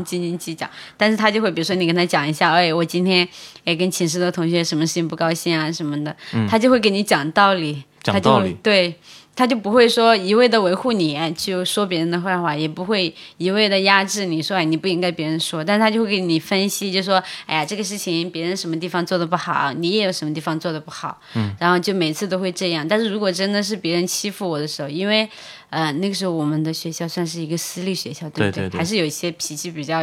[0.03, 0.69] 斤斤计较。
[0.97, 3.27] 但是他就会，比如说你跟他讲一下，哎，我今天
[3.65, 6.17] 哎跟寝室的同学什么事情不高兴啊什么的，
[6.51, 8.93] 他就会给你讲道理，他就讲道理对。
[9.37, 22.89] 他就不会说一味的维护你，哎就说别人的坏话，也不会一味的压制你说，哎，你不应该别人说，但他就会给你分析，就说，哎呀，这个事情别人什么地方做的不好，你也有什么地方做的不好，嗯，然后就每次都会这样。
[22.89, 25.29] 但是如果真的是别人欺负我的时候，因为，
[25.69, 28.65] 呃，那个时候我们的学校算是一个私立学校，对不对？
[28.65, 30.03] 对对还是有一些脾气比较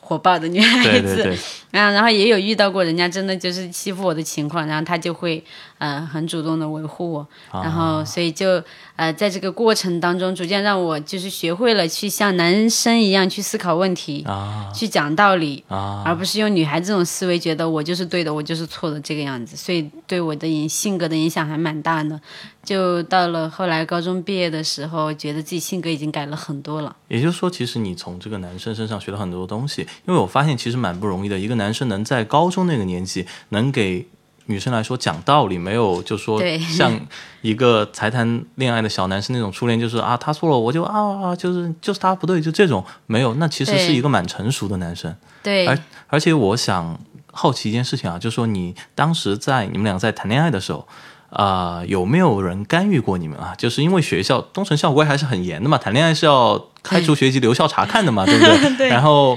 [0.00, 1.38] 火爆的女孩子，对对对，
[1.70, 5.42] 然后 然后也有遇到过人家真的就是欺负我的情况，然后他就会
[5.78, 8.62] 呃很主动的维护我，然后所以就
[8.96, 22.20] 呃在这个过程当中，逐渐让我就是学会了去像男生一样去思考问题，啊去讲道理，啊，而不是用女孩子这种思维觉得我就是对的，我就是错的这个样子，所以对我的影性格的影响还蛮大的。
[22.64, 26.96] 就到了后来高中毕业的时候，觉得自己性格已经改了很多了。
[27.06, 31.38] 也就是说，其实你从这个男生身上学到很多东西，因为我发现其实蛮不容易的。
[31.38, 34.08] 一个男生能在高中那个年纪能给
[34.46, 36.40] 女生来说讲道理，没有就说
[36.76, 36.98] 像
[37.42, 45.14] 一个才谈恋爱的小男生那种初恋，就是啊他错了我就啊啊就是就是他不对，就这种没有，那其实是一个蛮成熟的男生。
[45.42, 45.78] 对，而
[46.08, 46.98] 而且我想
[47.32, 50.86] 好奇一件事情啊，就是说你当时在你们俩在谈恋爱的时候。
[51.28, 53.52] 啊、有没有人干预过你们啊？
[53.58, 58.76] 就是因为学校东城校规还是很严的嘛，谈恋爱是要开除学籍、留校查看的嘛，对不对？
[58.78, 59.36] 对然后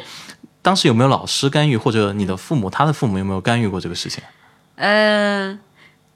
[0.62, 4.24] 当时有没有老师干预，或者你的父母、他的父母有没有干预过这个事情
[4.80, 5.60] 嗯、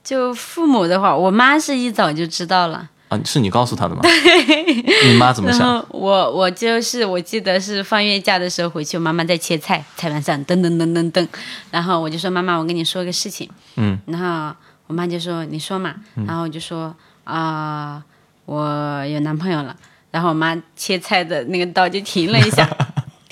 [0.04, 2.90] 就父母的话，我妈是一早就知道了。
[3.10, 3.20] 啊？
[3.26, 4.02] 是你告诉他的吗？
[5.06, 5.68] 你妈怎么想？
[5.68, 11.28] 后我我就是我记得是放月假的时候回去，我妈妈在切菜，菜板上噔噔噔噔噔，
[11.70, 14.56] 然后我就说妈妈，我跟你说个事情，嗯，然后
[14.88, 15.94] 我妈就说你说嘛，
[16.26, 16.96] 然后我就说
[17.26, 18.02] 啊、
[18.46, 19.76] 我有男朋友了，
[20.10, 22.68] 然后我妈切菜的那个刀就停了一下。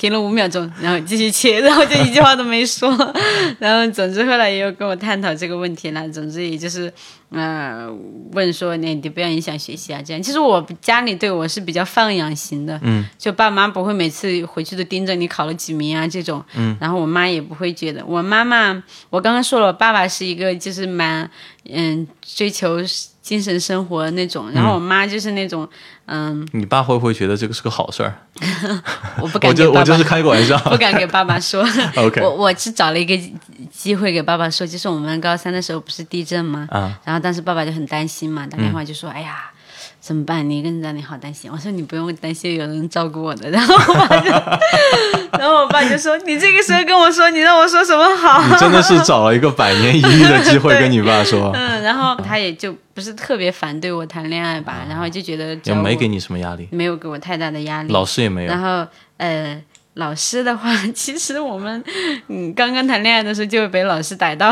[0.02, 2.90] 停了五秒钟，然后继续切，然后就一句话都没说。
[3.60, 6.10] 然后总之后来也有跟我探讨这个问题了。
[6.10, 6.92] 总之也就是，
[7.30, 7.88] 呃，
[8.32, 10.24] 问说你你不要影响学习啊，这样。
[10.24, 18.04] 其实我家里对我是比较放养型的，嗯，就爸妈不会每次回去都盯着你考了几名啊这种，嗯，然后我妈也不会觉得。
[18.04, 21.30] 我妈妈，我刚刚说了，我爸爸是一个就是蛮
[21.70, 22.80] 嗯追求
[23.22, 25.68] 精神生活那种，然后我妈就是那种
[26.08, 28.14] 嗯，你爸会不会觉得这个是个好事儿？
[29.22, 30.58] 我不敢给爸爸就我就是开个玩笑。
[30.70, 31.64] 不敢给爸爸说。
[31.96, 33.18] OK 我我是找了一个
[33.72, 36.68] 机会给爸爸说，就是我们高三的时候不是地震吗？
[36.72, 39.52] 啊然后当时爸爸就很担心嘛，打电话就说：“哎呀。”
[40.02, 40.50] 怎么办？
[40.50, 41.50] 你一个人在那里好担心。
[41.50, 43.50] 我说你不用担心，有人照顾我的。
[43.52, 44.30] 然后我爸就，
[45.38, 57.94] 然后我爸就说：“你这个时候跟我说，你让我说什么好？”你真的是找了一个百年一遇的机会跟你爸说， 嗯，然后他也就不是特别反对我谈恋爱吧，然后就觉得也没给你什么压力，没有给我太大的压力。
[57.94, 58.60] 老师也没有然。
[58.60, 58.86] 后
[59.18, 59.62] 呃，
[59.94, 61.84] 老师的话， 其实我们
[62.28, 64.52] 嗯刚刚谈恋爱的时候就会被老师逮到，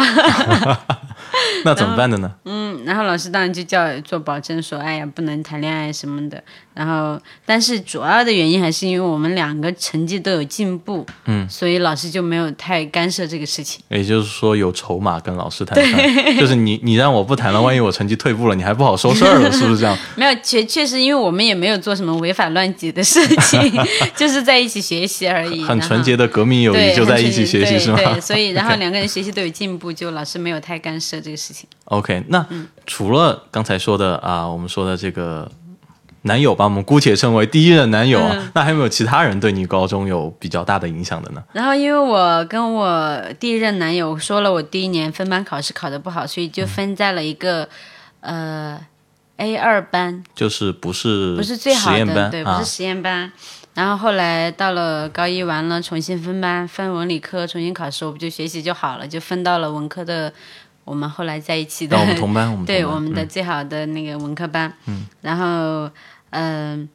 [1.66, 2.36] 那怎么办的呢？
[2.46, 6.44] 嗯，然后老师当然就叫做保证说，哎呀不能谈恋爱什么的。
[6.80, 13.82] 然后，但是主要的原因还是因为我们两个成绩都有进步，嗯，所以老师就没有太干涉这个事情。
[13.90, 16.02] 也就是说有筹码跟老师谈判，
[16.40, 19.98] 就是你你让我不谈了，万一我成绩退步了，你还不好收事儿了，是不是这样？
[20.16, 23.60] 没有，确确实，因为我们也没有做什么违法乱纪的事情，
[24.16, 31.68] 就是在一起学习而已，很纯洁的革命友谊，就在一起学习是吗对对，所以 然后两个人学习都有进步，就老师没有太干涉这个事情。
[31.84, 35.50] ？OK，那嗯除了刚才说的啊，我们说的这个
[36.24, 38.20] 男友吧，我们姑且称为第一任男友
[38.54, 41.42] 那还有没有其他人对你高中有比较大的影响的呢？
[41.54, 47.70] 然后因为我跟我第一任男友说了，我第一年分班考试考得不好，所以就分在了一个、
[48.20, 48.80] 呃
[49.38, 53.32] A 二班，就是不是不是最好的，实验班对，不啊是实验班。
[53.74, 60.34] 然后后来到了高一完了，重新分班，分文理科，重新考试，我不就学习就好了，就分到了文科的。
[60.90, 63.28] 我们后来在一起的，我们同班， 我们对我们的嗯。
[63.28, 64.74] 最好的那个文科班。
[64.88, 65.88] 嗯，然后
[66.32, 66.90] 嗯、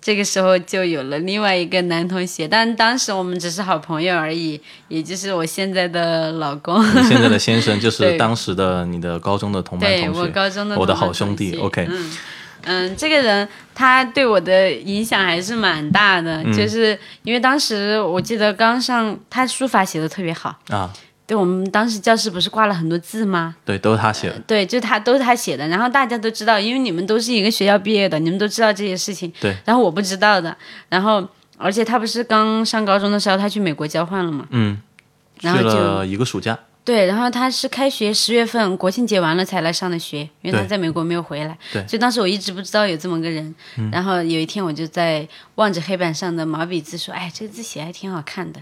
[0.00, 6.84] 这个时候就有了另外一个男同学，但当时我们只是好朋友而已，也就是我现在的老公。
[6.84, 12.10] 你现在的先生就是 当时的你的高中的同班同学，我高中的我的好兄弟 OK 嗯。
[12.64, 16.52] 嗯，这个人他对我的影响还是蛮大的，嗯。
[16.52, 20.58] 就是因为当时我记得刚上，他书法写的特别好。
[20.68, 20.92] 啊，
[21.28, 23.54] 对我们当时教室不是挂了很多字吗？
[23.62, 29.30] 对，都是他写的，对，就他都是他写的，然后大家都知道，因为你们都是一个学校毕业的，你们都知道这些事情。
[29.38, 29.54] 对。
[29.66, 30.56] 然后我不知道的，
[30.88, 31.22] 然后
[31.58, 34.46] 而且他不是刚上高中的时候，他去美国交换了嘛？
[34.48, 34.80] 嗯，
[35.38, 41.58] 去然后就了一个暑假，对，然后他是开学十月份国庆节完了才来上的学，因为他在美国没有回来。
[41.70, 43.54] 对嗯所以当时我一直不知道有这么个人。
[43.76, 48.58] 嗯然后有一天我就在望着黑板上的毛笔字说：“哎，这个字写得还挺好看的。”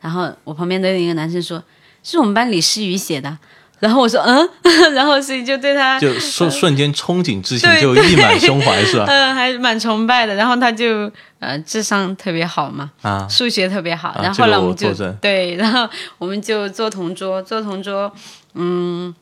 [0.00, 1.62] 然后我旁边的一个男生说
[2.08, 3.36] ：“是我们班李诗雨写的。”
[3.78, 4.48] 然后我说：“嗯。
[4.94, 9.04] ”然后所以就对他就瞬瞬间憧憬之情就溢满胸怀，是吧？
[9.10, 10.34] 嗯，还蛮崇拜的。
[10.34, 14.08] 然后他就呃智商特别好嘛，啊，数学特别好。
[14.10, 14.90] 啊然后后来我们就、
[15.20, 15.86] 对，然后
[16.16, 18.10] 我们就做同桌，做同桌，
[18.54, 19.14] 嗯，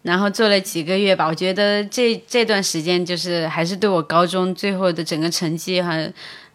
[0.00, 1.26] 然后做了几个月吧。
[1.26, 6.10] 我觉得这这段时间就是还是对我高中最后的整个成绩和。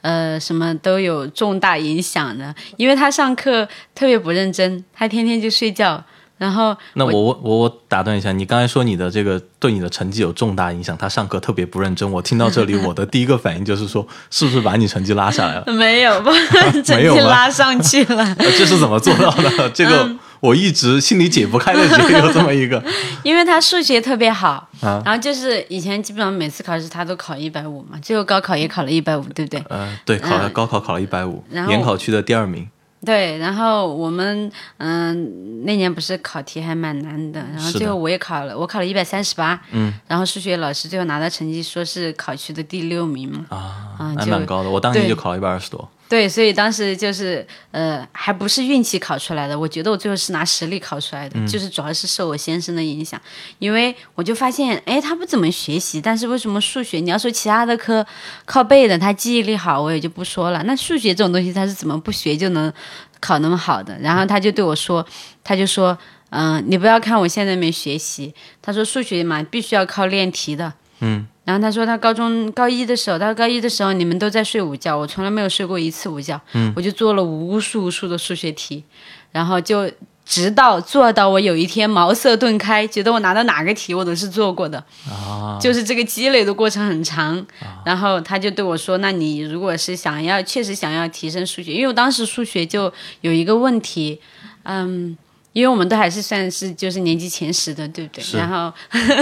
[0.06, 6.04] 呃，什么都有重大影响的，因为他上课特别不认真，他天天就睡觉，
[6.38, 12.10] 然后那我我我我打断一下，你刚才说你的这个对你的成绩有重大影响，他上课特别不认真。
[12.12, 15.66] 我听到这里，我的第一个反应就是说，是不是把你成绩拉下来了？
[15.74, 16.32] 没有把
[16.72, 16.94] 成绩
[17.26, 18.24] 拉上去了。
[18.38, 19.68] 呃 这是怎么做到的？
[19.72, 22.84] 这个嗯我一直心里解不开的结，有这么一个
[23.24, 29.64] 因为他数学特别好，啊然后就是以前基本上每次考试他都考一百五嘛，最后高考也考了一百五，对不对？
[29.70, 32.68] 呃，对，考了嗯高考考了一百五，然后研考区的第二名。
[33.06, 44.70] 对，然后我们嗯、那年不是考题还蛮难的，然后最后我也考了，我考了一百三十八，嗯，然后数学老师最后拿到成绩说是考区的第六名嘛，啊还蛮高的。
[44.72, 45.88] 我当年就考了一百二十多。
[46.08, 53.20] 对，所以当时就是呃，还不是运气考出来的，我觉得我最后是拿实力考出来的，就是主要是受我先生的影响，
[53.58, 57.00] 因为我就发现，哎，他不怎么学习，但是为什么数学？
[57.00, 58.06] 你要说其他的科
[58.46, 60.62] 靠背的，他记忆力好，我也就不说了。
[60.64, 62.72] 那数学这种东西，他是怎么不学就能
[63.20, 63.98] 考那么好的？
[64.00, 65.04] 然后他就对我说，
[65.44, 65.98] 他就说，
[66.30, 68.32] 嗯、你不要看我现在没学习，
[68.62, 70.72] 他说数学嘛，必须要靠练题的。
[71.00, 76.40] 嗯，然后他说他高中高一的时候，他说高一的时候你们都在睡午觉，我从来没有睡过一次午觉。
[76.54, 78.84] 嗯，我就做了无数无数的数学题，
[79.32, 79.92] 然后就
[80.26, 84.84] 直到做到我有一天茅塞顿开，觉得我拿到哪个题我都是做过的。
[85.10, 87.46] 啊，就是这个积累的过程很长。
[87.86, 92.92] 然后他就对我说：“那你如果是想要确实想要提升数学，因为我当时数学就
[93.22, 94.20] 有一个问题，
[94.64, 95.18] 嗯。”
[95.56, 98.38] 因为我们都还是算是就是年级前十的，对不对？
[98.38, 98.74] 然后，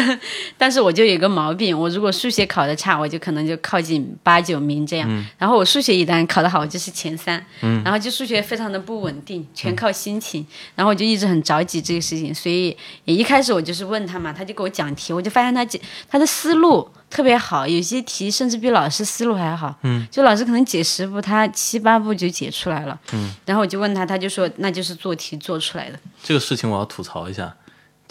[0.57, 5.25] 但是我就有一个毛病，我如果数学考得差，我就可能就靠近八九名这样。
[5.37, 7.39] 然后我数学一旦考得好，我就是前三。
[7.83, 10.43] 然后就数学非常的不稳定，全靠心情。
[10.75, 12.75] 然后我就一直很着急这个事情，所以
[13.05, 15.79] 也一开始我就是问他嘛，他就给我讲题，我就发现他解
[16.09, 19.77] 他的思路特别好，有些题甚至比老师思路还好。
[19.83, 22.99] 嗯，就老师可能解十步，他七八步就解出来了。
[23.11, 25.99] 嗯，然后我就问他，他就说那就是做题做出来的。
[26.23, 27.55] 这个事情我要吐槽一下。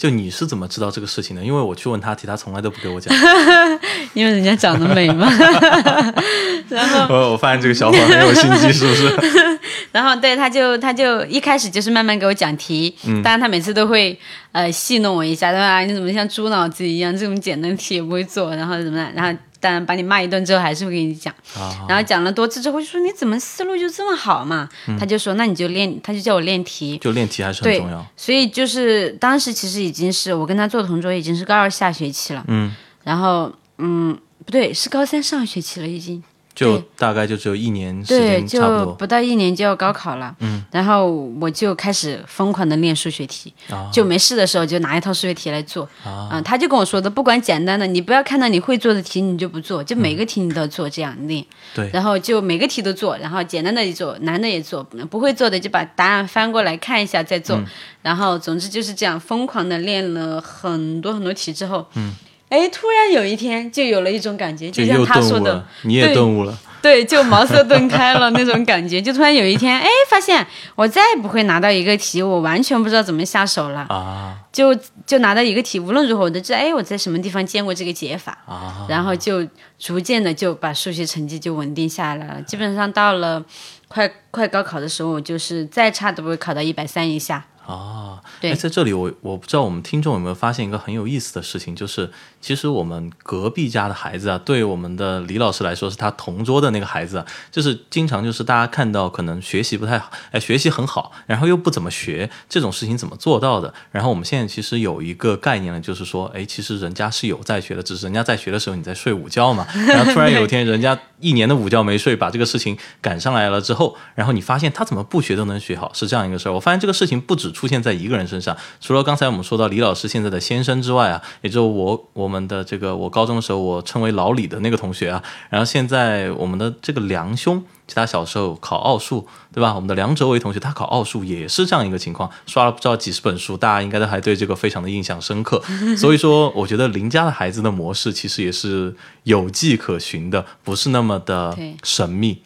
[0.03, 1.41] 就你是怎么知道这个事情的？
[1.41, 3.15] 因为我去问他题，他从来都不给我讲。
[4.13, 5.31] 因为人家长得美嘛。
[6.67, 9.09] 然后，我我发现这个小伙很有心机，是不是？
[9.93, 12.93] 然后对，他就他就一开始就是慢慢给我讲题，
[13.23, 14.19] 当然他每次都会
[14.51, 15.79] 呃戏弄我一下，对吧？
[15.85, 19.09] 你怎么像猪脑子一样，这种简单题也不会做，然后怎么样？
[19.15, 21.33] 然后当然把你骂一顿之后，还是会给你讲。
[21.55, 24.67] 啊，然后讲了多次之后，就说你怎么思路就这么好嘛？
[24.99, 26.97] 他就说那你就练，他就叫我练题。
[26.97, 28.05] 就练题还是很重要。
[28.17, 32.43] 所以就是当时其实已经是我跟他做同桌，已经是高二下学期了。
[32.49, 36.21] 嗯，然后嗯，不对，是高三上学期了已经。
[36.55, 38.85] 就大概就只有一年时对，间，差不多。
[38.85, 40.35] 就不到一年就要高考了。
[40.39, 45.83] 嗯，然后我就开始疯狂的练数学题，啊就没事的时候就拿一套数学题来做。
[46.03, 51.43] 啊嗯，他就跟我说的，不管简单的，你不要看到你会做的题你就不做，就每个题你都要做，这样练。
[51.73, 57.59] 对然后就每个题都做，然后简单的也做，难的也做，不会做的就把答案翻过来看一下再做。
[58.03, 62.13] 然后总之就是这样疯狂的练了很多很多题之后，嗯，
[62.53, 66.55] 哎，突然有一天就有了一种感觉，就像他说的你也顿悟了。
[66.83, 69.01] 对，就茅塞顿开了那种感觉。
[69.01, 70.45] 就突然有一天，哎，发现
[70.75, 73.87] 我再也不会拿到一个题，我完全不知道怎么下手了。
[73.89, 74.75] 啊就
[75.07, 78.85] 就拿到一个题，无论如何我都知道，哎，我在什么地方见过这个解法，啊！
[78.87, 79.43] 然后就
[79.79, 82.41] 逐渐的就把数学成绩就稳定下来了。
[82.43, 83.43] 基本上到了
[83.87, 87.43] 快快高考的时候，我就是再差都不会考到一百三以下。
[87.65, 92.11] 啊，对哎，在这里我我不知道我们听众有没有发现一个很有意思的事情，就是
[92.41, 103.73] 其实我们隔壁家的孩子啊，对我们的李老师来说是他同桌的那个孩子啊，就是经常就是大家看到可能学习不太好，哎，学习很好，然后又不怎么学，这种事情怎么做到的？
[103.91, 116.51] 然后我们现在其实有一个概念呢，就是说，哎，其实人家是有在学的，只是人家在学的时候你在睡午觉嘛， 然后突然有一天人家一年的午觉没睡，把这个事情赶上来了之后，然后你发现他怎么不学都能学好，是这样一个事儿。
[116.51, 127.63] 我发现这个事情不止出现在一个人身上，除了刚才我们说到李老师现在的先生之外啊，也就我我们的这个我高中的时候我称为老李的那个同学啊，然后现在我们的这个梁兄。
[127.85, 129.75] 其他小时候考奥数，对吧？
[129.75, 135.61] 我们的梁哲伟同学他考奥数也是这样一个情况，刷了不知道几十本书，大家应该都还对这个非常的印象深刻。
[135.97, 142.43] 所以说，我觉得邻家的孩子的模式其实也是有迹可循的，不是那么的神秘。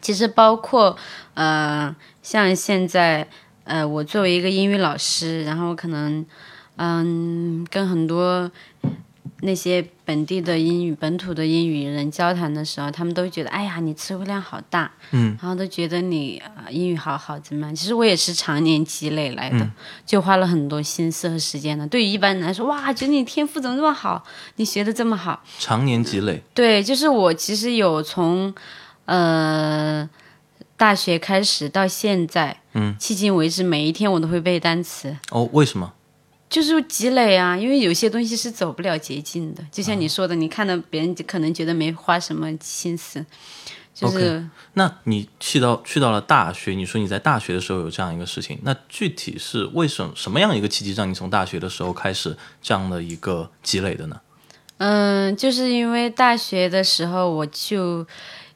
[0.00, 0.96] 其实包括
[1.34, 3.28] 呃，像现在
[3.64, 6.24] 呃，我作为一个英语老师，然后可能
[6.76, 8.50] 嗯，跟很多
[9.40, 17.74] 那些本地的英语、本土的英语人交谈的时候，他们都觉得，哎呀，你词汇量好大，嗯，然后都觉得你、呃、英语好好怎么样？
[17.74, 19.70] 其实我也是常年积累来的，
[20.04, 21.86] 就花了很多心思和时间的。
[21.86, 24.22] 对于一般人来说，哇，觉得你天赋怎么这么好，
[24.56, 28.54] 你学的这么好，常年积累，对，就是我其实有从
[29.06, 30.08] 呃
[30.76, 35.92] 大学开始到现在，嗯，迄今为止，每一天我都会背单词，哦，为什么？
[36.50, 37.56] 就是积累啊。
[37.56, 43.24] 因为有些东西是走不了捷径的，就像你说的，你看到别人可能觉得没花什么心思，
[43.94, 44.44] 就是。
[44.74, 54.20] 那你去到去到了大学，你说你在大学的时候有这样一个事情，那具体是为什么什么样一个契机让你从大学的时候开始这样的一个积累的呢？
[54.78, 58.04] 嗯，就是因为大学的时候，我就，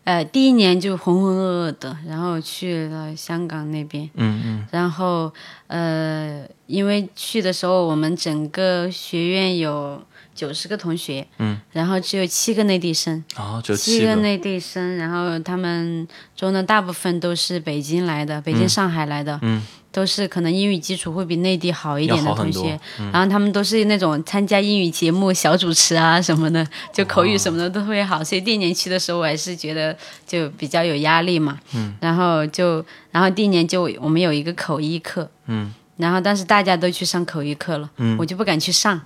[0.08, 4.66] 呃，第一年就浑浑噩噩的，然后去了香港那边，嗯嗯。
[4.70, 5.30] 然后
[5.66, 10.00] 呃，因为去的时候，我们整个学院有
[10.38, 14.14] 九十个同学，嗯，然后只有七个内地生，啊，就七个，七个。
[14.22, 19.60] 内地生，然后他们中的大部分都是北京来的，北京、上海来的，嗯，
[19.90, 22.78] 都是可能英语基础会比内地好一点的同学，
[23.12, 38.16] 然后他们都是那种参加英语节目小主持啊什么的，就口语什么的都特别好，所以第一年去的时候，我还是觉得就比较有压力嘛，嗯，然后就然后第一年就我们有一个口译课，嗯，然后但是大家都去上口译课了，嗯。
[38.18, 39.00] 我就不敢去上。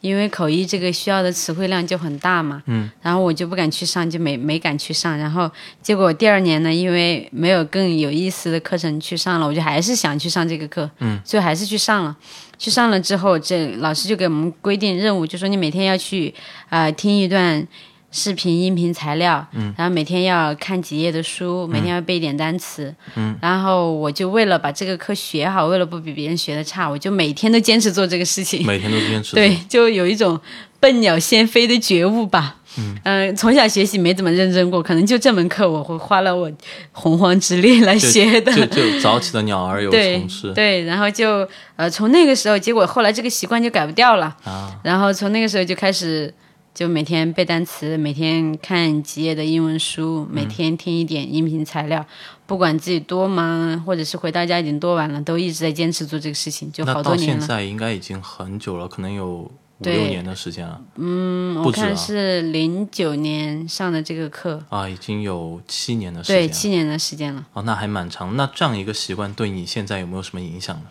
[0.00, 5.16] 因为口译这个需要的词汇量就很大嘛，嗯，然后我就不敢去上，就没没敢去上。
[5.18, 5.50] 然后
[5.82, 12.16] 结果第二年呢，因为没有更有意思的课程去上了，我就还是想去上这个课，嗯，所以还是去上了。
[12.58, 16.34] 去上了之后，这老师就给我们规定任务，就说你每天要去
[16.68, 17.66] 啊、呃听一段
[18.10, 30.38] 视频、音频材料，嗯，然后每天要看几页的书，每天要背一点单词，嗯，然后我就为了把这个课学好，为了不比别人学的差，我就每天都坚持做这个事情，每天都坚持对，就有一种
[30.80, 32.56] 笨鸟先飞的觉悟吧。
[33.02, 36.50] 嗯、从小学习没怎么认真过，可能就这门课我会花了我
[36.92, 38.52] 洪荒之力来学的。
[38.52, 40.54] 就就早起的鸟儿有虫吃。
[40.54, 44.36] 对，然后就呃，从那个时候，结果后来这个习惯就改不掉了。
[44.44, 46.32] 啊，然后从那个时候就开始，
[46.72, 52.04] 就每天背单词，每天看几页的英文书，每天听一点音频材料。
[52.46, 57.48] 不管自己多忙，或者是回到家已经多晚了，都一直在坚持做这个事情，就好多年了现。
[57.48, 59.50] 在应该已经很久了，可能有五
[59.80, 66.48] 六年的时间了嗯，我看是零九年上的这个课，啊，已经有七年的时，间对。
[66.48, 67.46] 七年的时间了。
[67.52, 68.36] 哦，那还蛮长。
[68.36, 70.82] 那这样一个习惯对你现在有没有什么影响呢？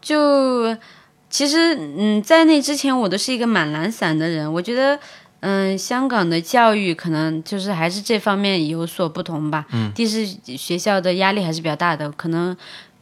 [0.00, 0.76] 就
[1.28, 4.50] 其实，嗯，在那之前我都是一个蛮懒散的人。
[4.50, 4.98] 我觉得，
[5.40, 9.64] 嗯，香港的教育可能就是还是这方面有所不同吧。
[9.70, 10.26] 嗯，第是
[10.56, 12.56] 学校的压力还是比较大的，可能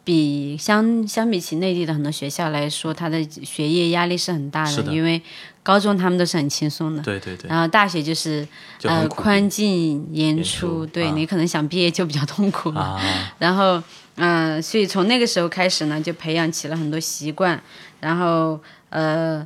[0.04, 5.20] 比相相比起内地的很多学校来说，他的学业压力是很大是的因为
[5.62, 7.02] 高中他们都是很轻松的。
[7.02, 8.46] 对对对，然后大学就是
[8.84, 12.80] 呃宽进严严出，对你可能想毕业就比较痛苦了。
[12.80, 13.00] 啊，
[13.38, 13.82] 然后，
[14.16, 17.60] 嗯、所以从那个时候开始呢，就培养起了很多习惯，
[17.98, 18.60] 然后
[18.90, 19.44] 呃，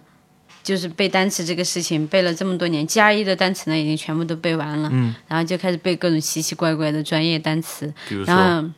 [0.71, 8.69] 就是背单词这个事情背了这么多年，GRE 的单词呢已经全部都背完了，嗯，然后就开始背各种奇奇怪怪的专业单词，比如说然后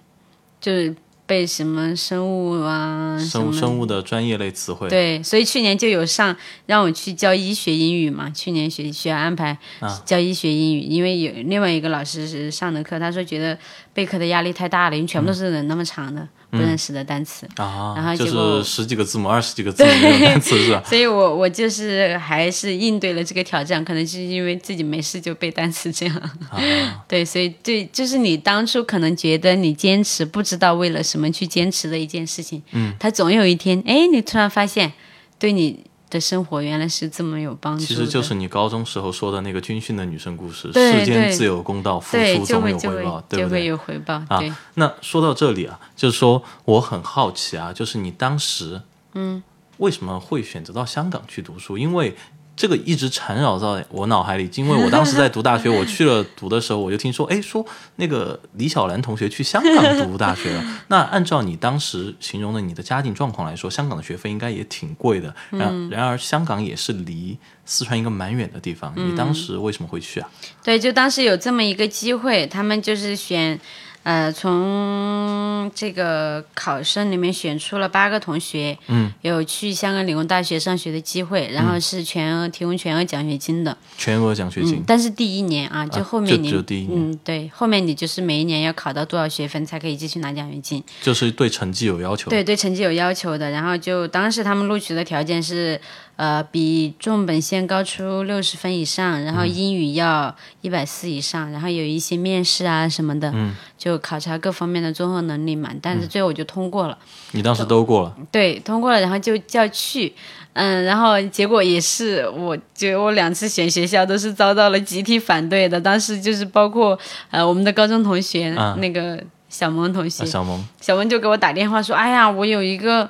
[0.59, 0.95] 就是
[1.26, 4.88] 背什么生物啊，生物生生物的专业类词汇。
[4.88, 6.34] 对，所以去年就有上
[6.64, 8.30] 让我去教医学英语嘛。
[8.30, 13.59] 去年学学安排啊教医学英语，因为有另外一个老师是上的课，他说觉得
[13.93, 17.49] 备课的压力太大了，因为全部都是人那么长的、不认识的单词。
[17.57, 20.83] 啊，然后就是十几个字母、二十几个字母那种单词是吧？
[20.87, 26.15] 所以我我就是还是应对了这个挑战，可能是因为自己没事就背单词这样。
[26.51, 26.61] 啊，
[27.09, 34.93] 对，所以对，就是你当初可能觉得你坚持不知道为了什么去坚持的一件事情，嗯，它总有一天，哎，你突然发现
[35.39, 37.85] 对你的生活原来是这么有帮助。
[37.85, 43.65] 其实就是你高中时候说的那个军训的女生故事，世间自有公道，付，出就会就会总有回报，对就会不对？
[43.65, 44.41] 有回报，啊。
[44.75, 48.83] 那说到这里啊，就是说我很好奇啊，就是你当时，
[49.15, 49.43] 嗯，
[49.79, 51.79] 为什么会选择到香港去读书？
[51.79, 52.15] 因为
[52.63, 60.65] 这个一直缠绕在我脑海里，因为我当时在读大学，我去了读的时候，我就听说，哎，说那个李小兰同学去香港读大学了。
[60.87, 65.35] 那按照你当时形容的你的家庭状况来说，香港的学费应该也挺贵的。
[65.51, 70.31] 然、然而，香港也是离四川一个蛮远的地方，你当时为什么会去啊？
[70.63, 73.59] 对，就当时有这么一个机会，他们就是选，
[74.05, 84.77] 呃，从这个考生里面选出了八个同学，嗯，有去香港理工大学上学的机会，然后是全额提供全额奖学金的，全额奖学金。
[84.77, 87.13] 嗯，，但是第一年啊，就后面就你，只有第一年。
[87.13, 92.29] 嗯，对，后面你就是每一年要考到多少学分才可以继续拿奖学金，就是对成绩有要求。
[92.29, 93.51] 对对，成绩有要求的。
[93.51, 95.81] 然后就当时他们录取的条件是，
[96.17, 105.71] 呃，比重本线高出六十分以上，然后英语要一百四以上，然后有一些面试啊什么的，嗯，就考察各方面的综合能力嘛。
[105.81, 106.97] 但是最后我就通过了，
[107.33, 110.13] 你当时都过了，对，通过了，然后就叫去。
[110.55, 115.81] 嗯，然后结果也是，我就我两次选学校都是遭到了集体反对的。
[115.81, 116.99] 当时就是包括
[117.31, 123.09] 呃我们的高中同学、啊那个小萌同学啊，，小萌，小萌就给我打电话说：“哎呀，我有一个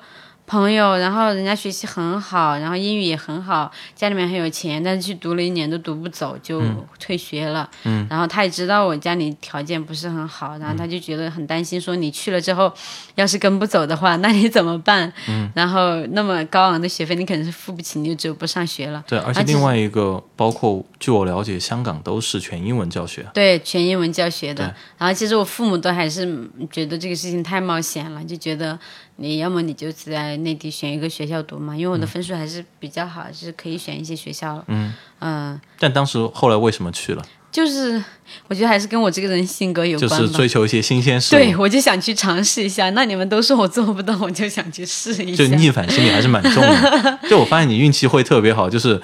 [0.53, 6.63] 朋友，然后人家学习很好，然后英语也很好，家里面很有钱，但是去读了一年都读不走，就
[7.01, 7.67] 退学了。
[7.85, 12.71] 嗯，然后他也知道我家里条件不是很好，然后他就觉得很担心，说你去了之后，
[13.15, 15.11] 要是跟不走的话， 那你怎么办？
[15.27, 19.03] 嗯，然后那么高昂的学费，你肯定是付不起，你就只有不上学了。
[19.09, 23.27] 对，而且另外一个，包括据我了解，香港都是全英文教学。
[23.33, 24.75] 对，全英文教学的对。
[24.99, 28.79] 然后其实我父母都还是嗯觉得这个事情太冒险了，就觉得
[29.17, 34.65] 你要么你就在内地选一个学校读嘛，因为我的分数还是比较好，是可以选一些学校了。
[35.21, 37.25] 嗯但当时后来为什么去了？
[37.53, 38.03] 就是
[38.49, 40.27] 我觉得还是跟我这个人性格有关就。
[40.27, 41.39] 是追求一些新鲜事物。
[41.39, 42.89] 对，我就想去尝试一下。
[42.91, 45.45] 那你们都说我做不到，我就想去试一下。
[45.45, 47.19] 就逆反心理还是蛮重的。
[47.29, 48.99] 就我发现你运气会特别好，就是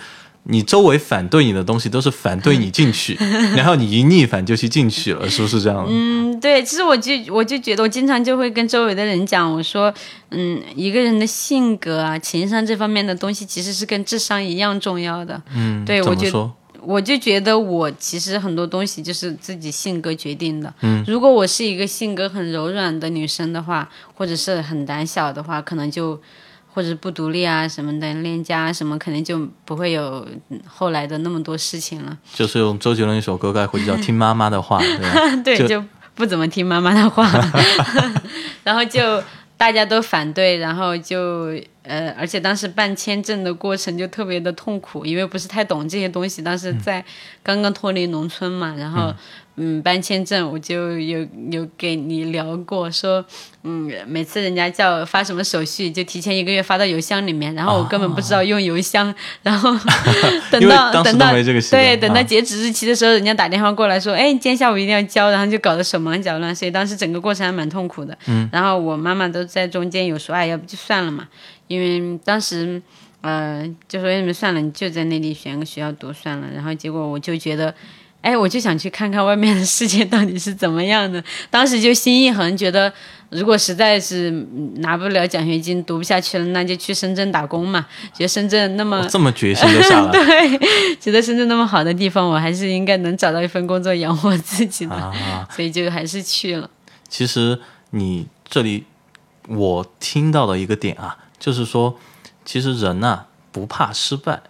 [0.51, 3.15] 你周围反对你的东西都是反对你进去，
[3.55, 5.87] 然后你一逆反就去进去了，是不是这样？
[5.89, 9.93] 嗯，对，其实我就我就觉得，我经常就会跟周围的人讲，我说，
[10.31, 15.41] 嗯，一个人的性格啊、情商这方面的东西，其实是跟智商一样重要的。
[15.55, 16.55] 嗯，对我觉得怎么说？
[16.81, 20.73] 我就觉得我其实很多东西就是自己性格决定的。
[20.81, 26.19] 嗯，如果我是一个性格很柔软的女生的话，或者是很胆小的话，可能就
[26.79, 32.17] 或者不独立啊什么的，恋家啊什么，肯定就不会有嗯后来的那么多事情了。
[32.33, 34.81] 就是用周杰伦一首歌概括，就叫听妈妈的话，
[35.43, 37.29] 对 就就不怎么听妈妈的话，
[38.63, 39.21] 然后就
[39.57, 41.53] 大家都反对，然后就
[41.83, 47.05] 呃，而且当时办签证的过程就特别的痛苦，因为不是太懂这些东西，当时在
[47.43, 49.15] 刚刚脱离农村嘛，然后嗯
[49.83, 53.25] 办签证，我就有有给你聊过，说
[53.65, 59.71] 嗯每次人家叫发什么手续，就提前一个月发到邮箱里面，然后我根本不知道用邮箱，然后
[60.51, 68.17] 等到等到对，等到啊截止日期的时候，人家打电话过来说，哎，今天下午一定要交，然后就搞得手忙脚乱，所以当时整个过程还蛮痛苦的。
[68.27, 71.29] 嗯，然后我妈妈都在中间有说，哎，要不就算了嘛，
[71.67, 72.81] 因为当时。
[73.21, 76.47] 呃，就说要么算了，你就在那里选个学校读算了。
[76.55, 77.75] 然后结果我就觉得，
[78.29, 81.23] 哎，我就想去看看外面的世界到底是怎么样的。
[81.49, 82.93] 当时就心一横，觉得
[83.31, 87.87] 如果实在是嗯拿不了奖学金，读不下去了，那就去深圳打工嘛。
[88.13, 90.59] 觉得深圳那么这么决心就下来
[91.01, 95.49] 觉得深圳那么好的地方，我还是应该能找到一份工作养活自己的，啊！
[95.51, 96.69] 所以就还是去了。
[97.09, 97.59] 其实
[97.93, 98.85] 你这里
[99.49, 101.99] 我听到的一个点啊，就是说，
[102.45, 104.43] 其实人呐、不怕失败，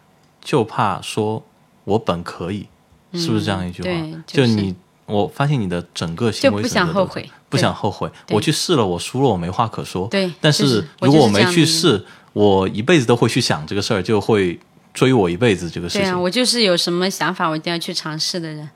[0.42, 1.44] 就怕说
[1.84, 2.66] 我本可以，
[3.12, 4.22] 是不是这样一句话？
[4.26, 4.74] 就是你，
[5.06, 8.10] 我发现你的整个行为就不想后悔不想后悔。
[8.30, 10.06] 我去试了，我输了，我没话可说。
[10.08, 14.58] 对但是如果我没去试，我一辈子都会去想这个事儿，就会
[14.92, 16.22] 追我一辈子这个事对啊，情。
[16.22, 18.68] 我就是有什么想法，我一定要去尝试的人。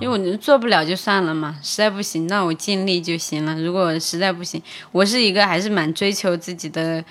[0.00, 3.54] 因为我做不了就算了嘛，实在不行，那我尽力就行了。
[3.60, 4.62] 如果实在不行，
[4.92, 7.04] 我是一个还是蛮追求自己的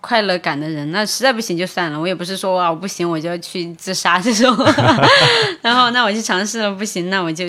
[0.00, 0.90] 快乐感的人。
[0.92, 4.56] 那实在不行就算了，我也不是说哇我不行我就要去自杀这种。
[5.62, 7.44] 然后那我去尝试了，不行那我就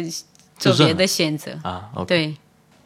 [0.58, 1.52] 做别的选择。
[1.64, 2.36] 啊对，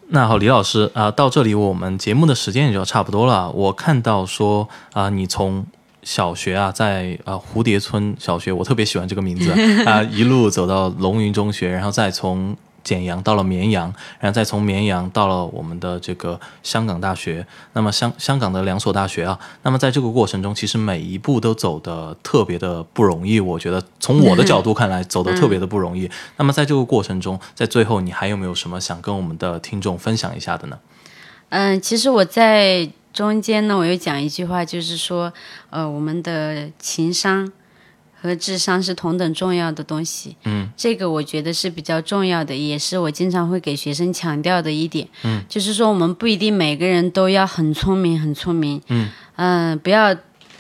[0.10, 3.50] 那好，李老师啊、到这里我们节目的时间也就差不多了。
[3.50, 5.66] 我看到说啊、你从
[6.04, 9.52] 小学啊，在啊、蝴蝶村小学，我特别喜欢这个名字
[9.86, 12.56] 啊、 一路走到龙云中学，然后再从
[12.86, 17.46] 简阳到了绵阳，然后再从绵阳到了我们的这个香港大学。
[17.74, 23.42] 那么香香港的两所大学啊，那么在这个过程中，其实每一步都走的特别的不容易。
[23.42, 26.10] 我觉得从我的角度看来，走的特别的不容易。
[26.38, 30.78] 那么在这个过程中，在最后，你还有没有什么想跟我们的听众分享一下的呢？
[31.50, 35.34] 嗯，其实我在中间呢，我又讲一句话，就是说，
[35.70, 37.52] 呃，我们的情商
[38.22, 40.36] 和智商是同等重要的东西。
[40.44, 45.08] 嗯，这个我觉得是比较重要的，也是我经常会给学生强调的一点。
[45.24, 48.82] 嗯，就是说我们不一定每个人都要很聪明，很聪明。
[48.90, 50.16] 嗯嗯、不要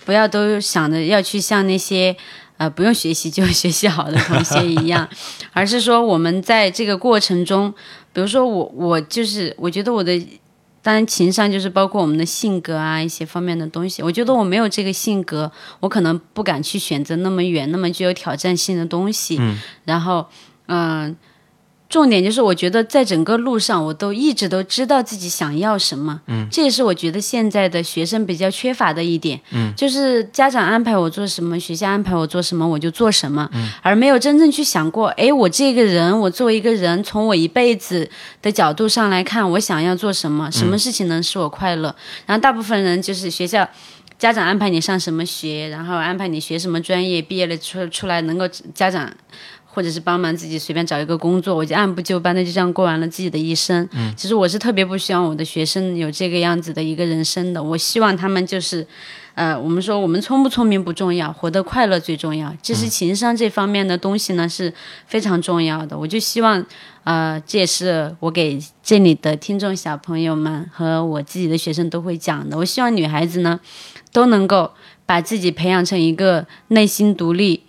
[0.06, 2.16] 不要都想着要去像那些。
[2.58, 5.06] 呃，不用学习就学习好的同学一样，
[5.52, 7.70] 而是说我们在这个过程中，
[8.14, 10.18] 比如说我我就是我觉得我的
[10.86, 14.04] 当然，情商就是包括我们的性格啊一些方面的东西。
[14.04, 19.38] 我觉得我没有这个性格，我可能不敢去选择那么远、那么具有挑战性的东西。
[19.40, 20.28] 嗯，然后，
[20.68, 21.16] 嗯、
[21.96, 26.20] 重点就是我觉得在整个路上，我都一直都知道自己想要什么。
[26.28, 29.40] 嗯，这也是我觉得现在的学生比较缺乏的一点。
[29.52, 38.10] 嗯，就是家长安排我做什么，学校安排我做什么，我就做什么，嗯、而没有真正去想过，哎，我这个人，我作为一个人，从我一辈子
[38.42, 41.96] 的角度上来看，我想要做什么，什么事情能使我快乐。
[42.26, 43.66] 然后大部分人就是学校。
[44.18, 49.12] 家长安排你上什么学，然后安排你学什么专业，毕业了出出来能够家长
[49.76, 53.88] 或者是帮忙自己随便找一个工作，我就按部就班的就这样过完了自己的一生。
[53.92, 58.88] 嗯，其实我是特别不希望我的学生有这个样子的一个人生的，我希望他们就是。
[59.36, 62.56] 呃，我们说我们聪不聪明不重要，活得快乐最重要。
[62.62, 64.74] 其实情商这方面的东西呢是
[65.08, 65.98] 非常重要的。
[65.98, 66.66] 我就希望，
[67.04, 72.58] 呃，这也是我给这里的听众小朋友们和我自己的学生都会讲的。
[72.58, 73.60] 我希望女孩子呢
[74.14, 74.72] 都能够
[75.06, 77.64] 把自己培养成一个内心独立、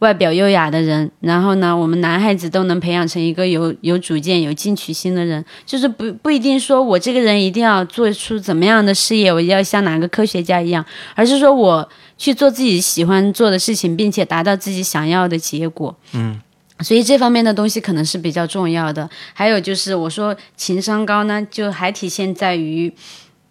[0.00, 5.44] 外表优雅的人，然后呢，我们男孩子都能培养成一个有有主见、有进取心的人。
[5.66, 10.84] 就是不不一定说我这个人一定要做出怎么样的事业，我要像哪个科学家一样，
[11.14, 15.96] 而是说我去做自己喜欢做的事情，并且达到自己想要的结果。
[16.12, 16.40] 嗯。
[16.80, 19.10] 所以这方面的东西可能是比较重要的。
[19.34, 22.92] 还有就是我说情商高呢，就还体现在于，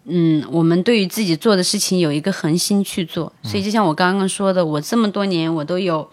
[0.06, 3.30] 嗯，我们对于自己做的事情有一个恒心去做。
[3.42, 6.08] 所以就像我刚刚说的，我这么多年我都有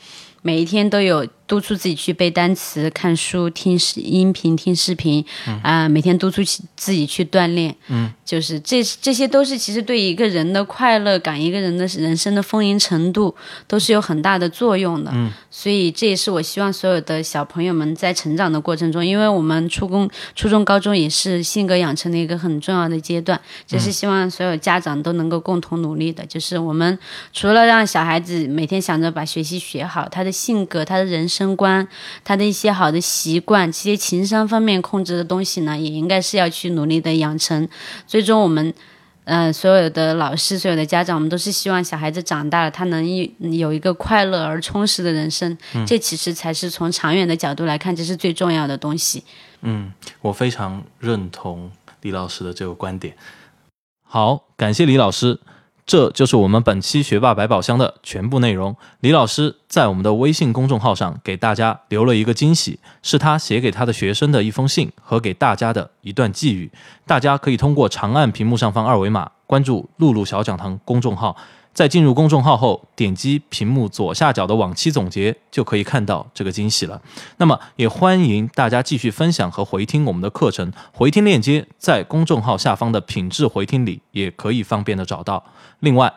[0.45, 5.23] 每一天都有督促自己去背单词、看书、听视音频、听视频，
[5.61, 6.41] 啊、每天督促
[6.75, 7.75] 自己去锻炼。
[7.87, 13.35] 嗯，就是这这些都是其实对一个人的快乐感、一个人的人生的丰盈程度
[13.67, 15.11] 都是有很大的作用的。
[15.13, 26.25] 嗯，所以这也是我希望所有的小朋友们在成长的过程中，因为我们初中、初中、高中也是性格养成的一个很重要的阶段，这是希望所有家长都能够共同努力的。
[26.25, 26.97] 就是我们
[27.31, 31.87] 除了让小孩子每天想着把学习学好，他的性格、他的人生观、
[32.23, 37.67] 他的一些好的习惯，这些情商方面控制的东西呢，也应该是要去努力的养成。
[38.05, 38.71] 最终我们。
[39.25, 45.57] 呃，所有的老师，所有的家长，我们都是希望小孩子长大了，他能有有一个快乐而充实的人生。
[45.87, 49.23] 这其实才是从长远的角度来看，这是最重要的东西。
[49.61, 51.71] 嗯，我非常认同
[52.01, 53.15] 李老师的这个观点。
[54.03, 55.39] 好，感谢李老师，
[55.85, 58.75] 这就是我们本期学霸百宝箱的全部内容。
[59.01, 66.71] 李老师在我们的微信公众号上给大家留了一个惊喜，是他写给他的学生的一封信和给大家的一段寄语。
[67.05, 71.37] 大家可以通过长按屏幕上方二维码关注“露露小讲堂”公众号。
[71.71, 77.01] 在进入公众号后，点击屏幕左下角的往期总结，就可以看到这个惊喜了。
[77.35, 85.43] 那么，也欢迎大家继续分享和回听我们的课程，回听链接在公众号下方的品质回听里也可以方便的找到。
[85.79, 86.13] 另外，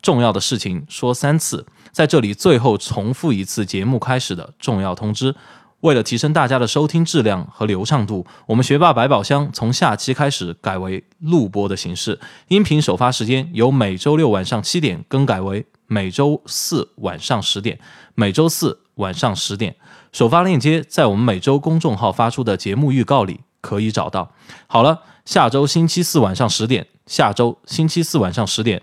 [0.00, 5.34] 重要的事情说三次，在这里最后重复一次节目开始的重要通知。
[5.80, 17.78] 为了提升大家的收听质量和流畅度，我们学霸百宝箱从下期开始改为录播的形式，音频首发时间由每周六晚上七点更改为每周四晚上十点，
[18.16, 19.76] 每周四晚上十点。
[20.12, 24.32] 首发链接在我们每周公众号发出的节目预告里可以找到。
[24.66, 28.82] 好了，下周星期四晚上十点，下周星期四晚上十点，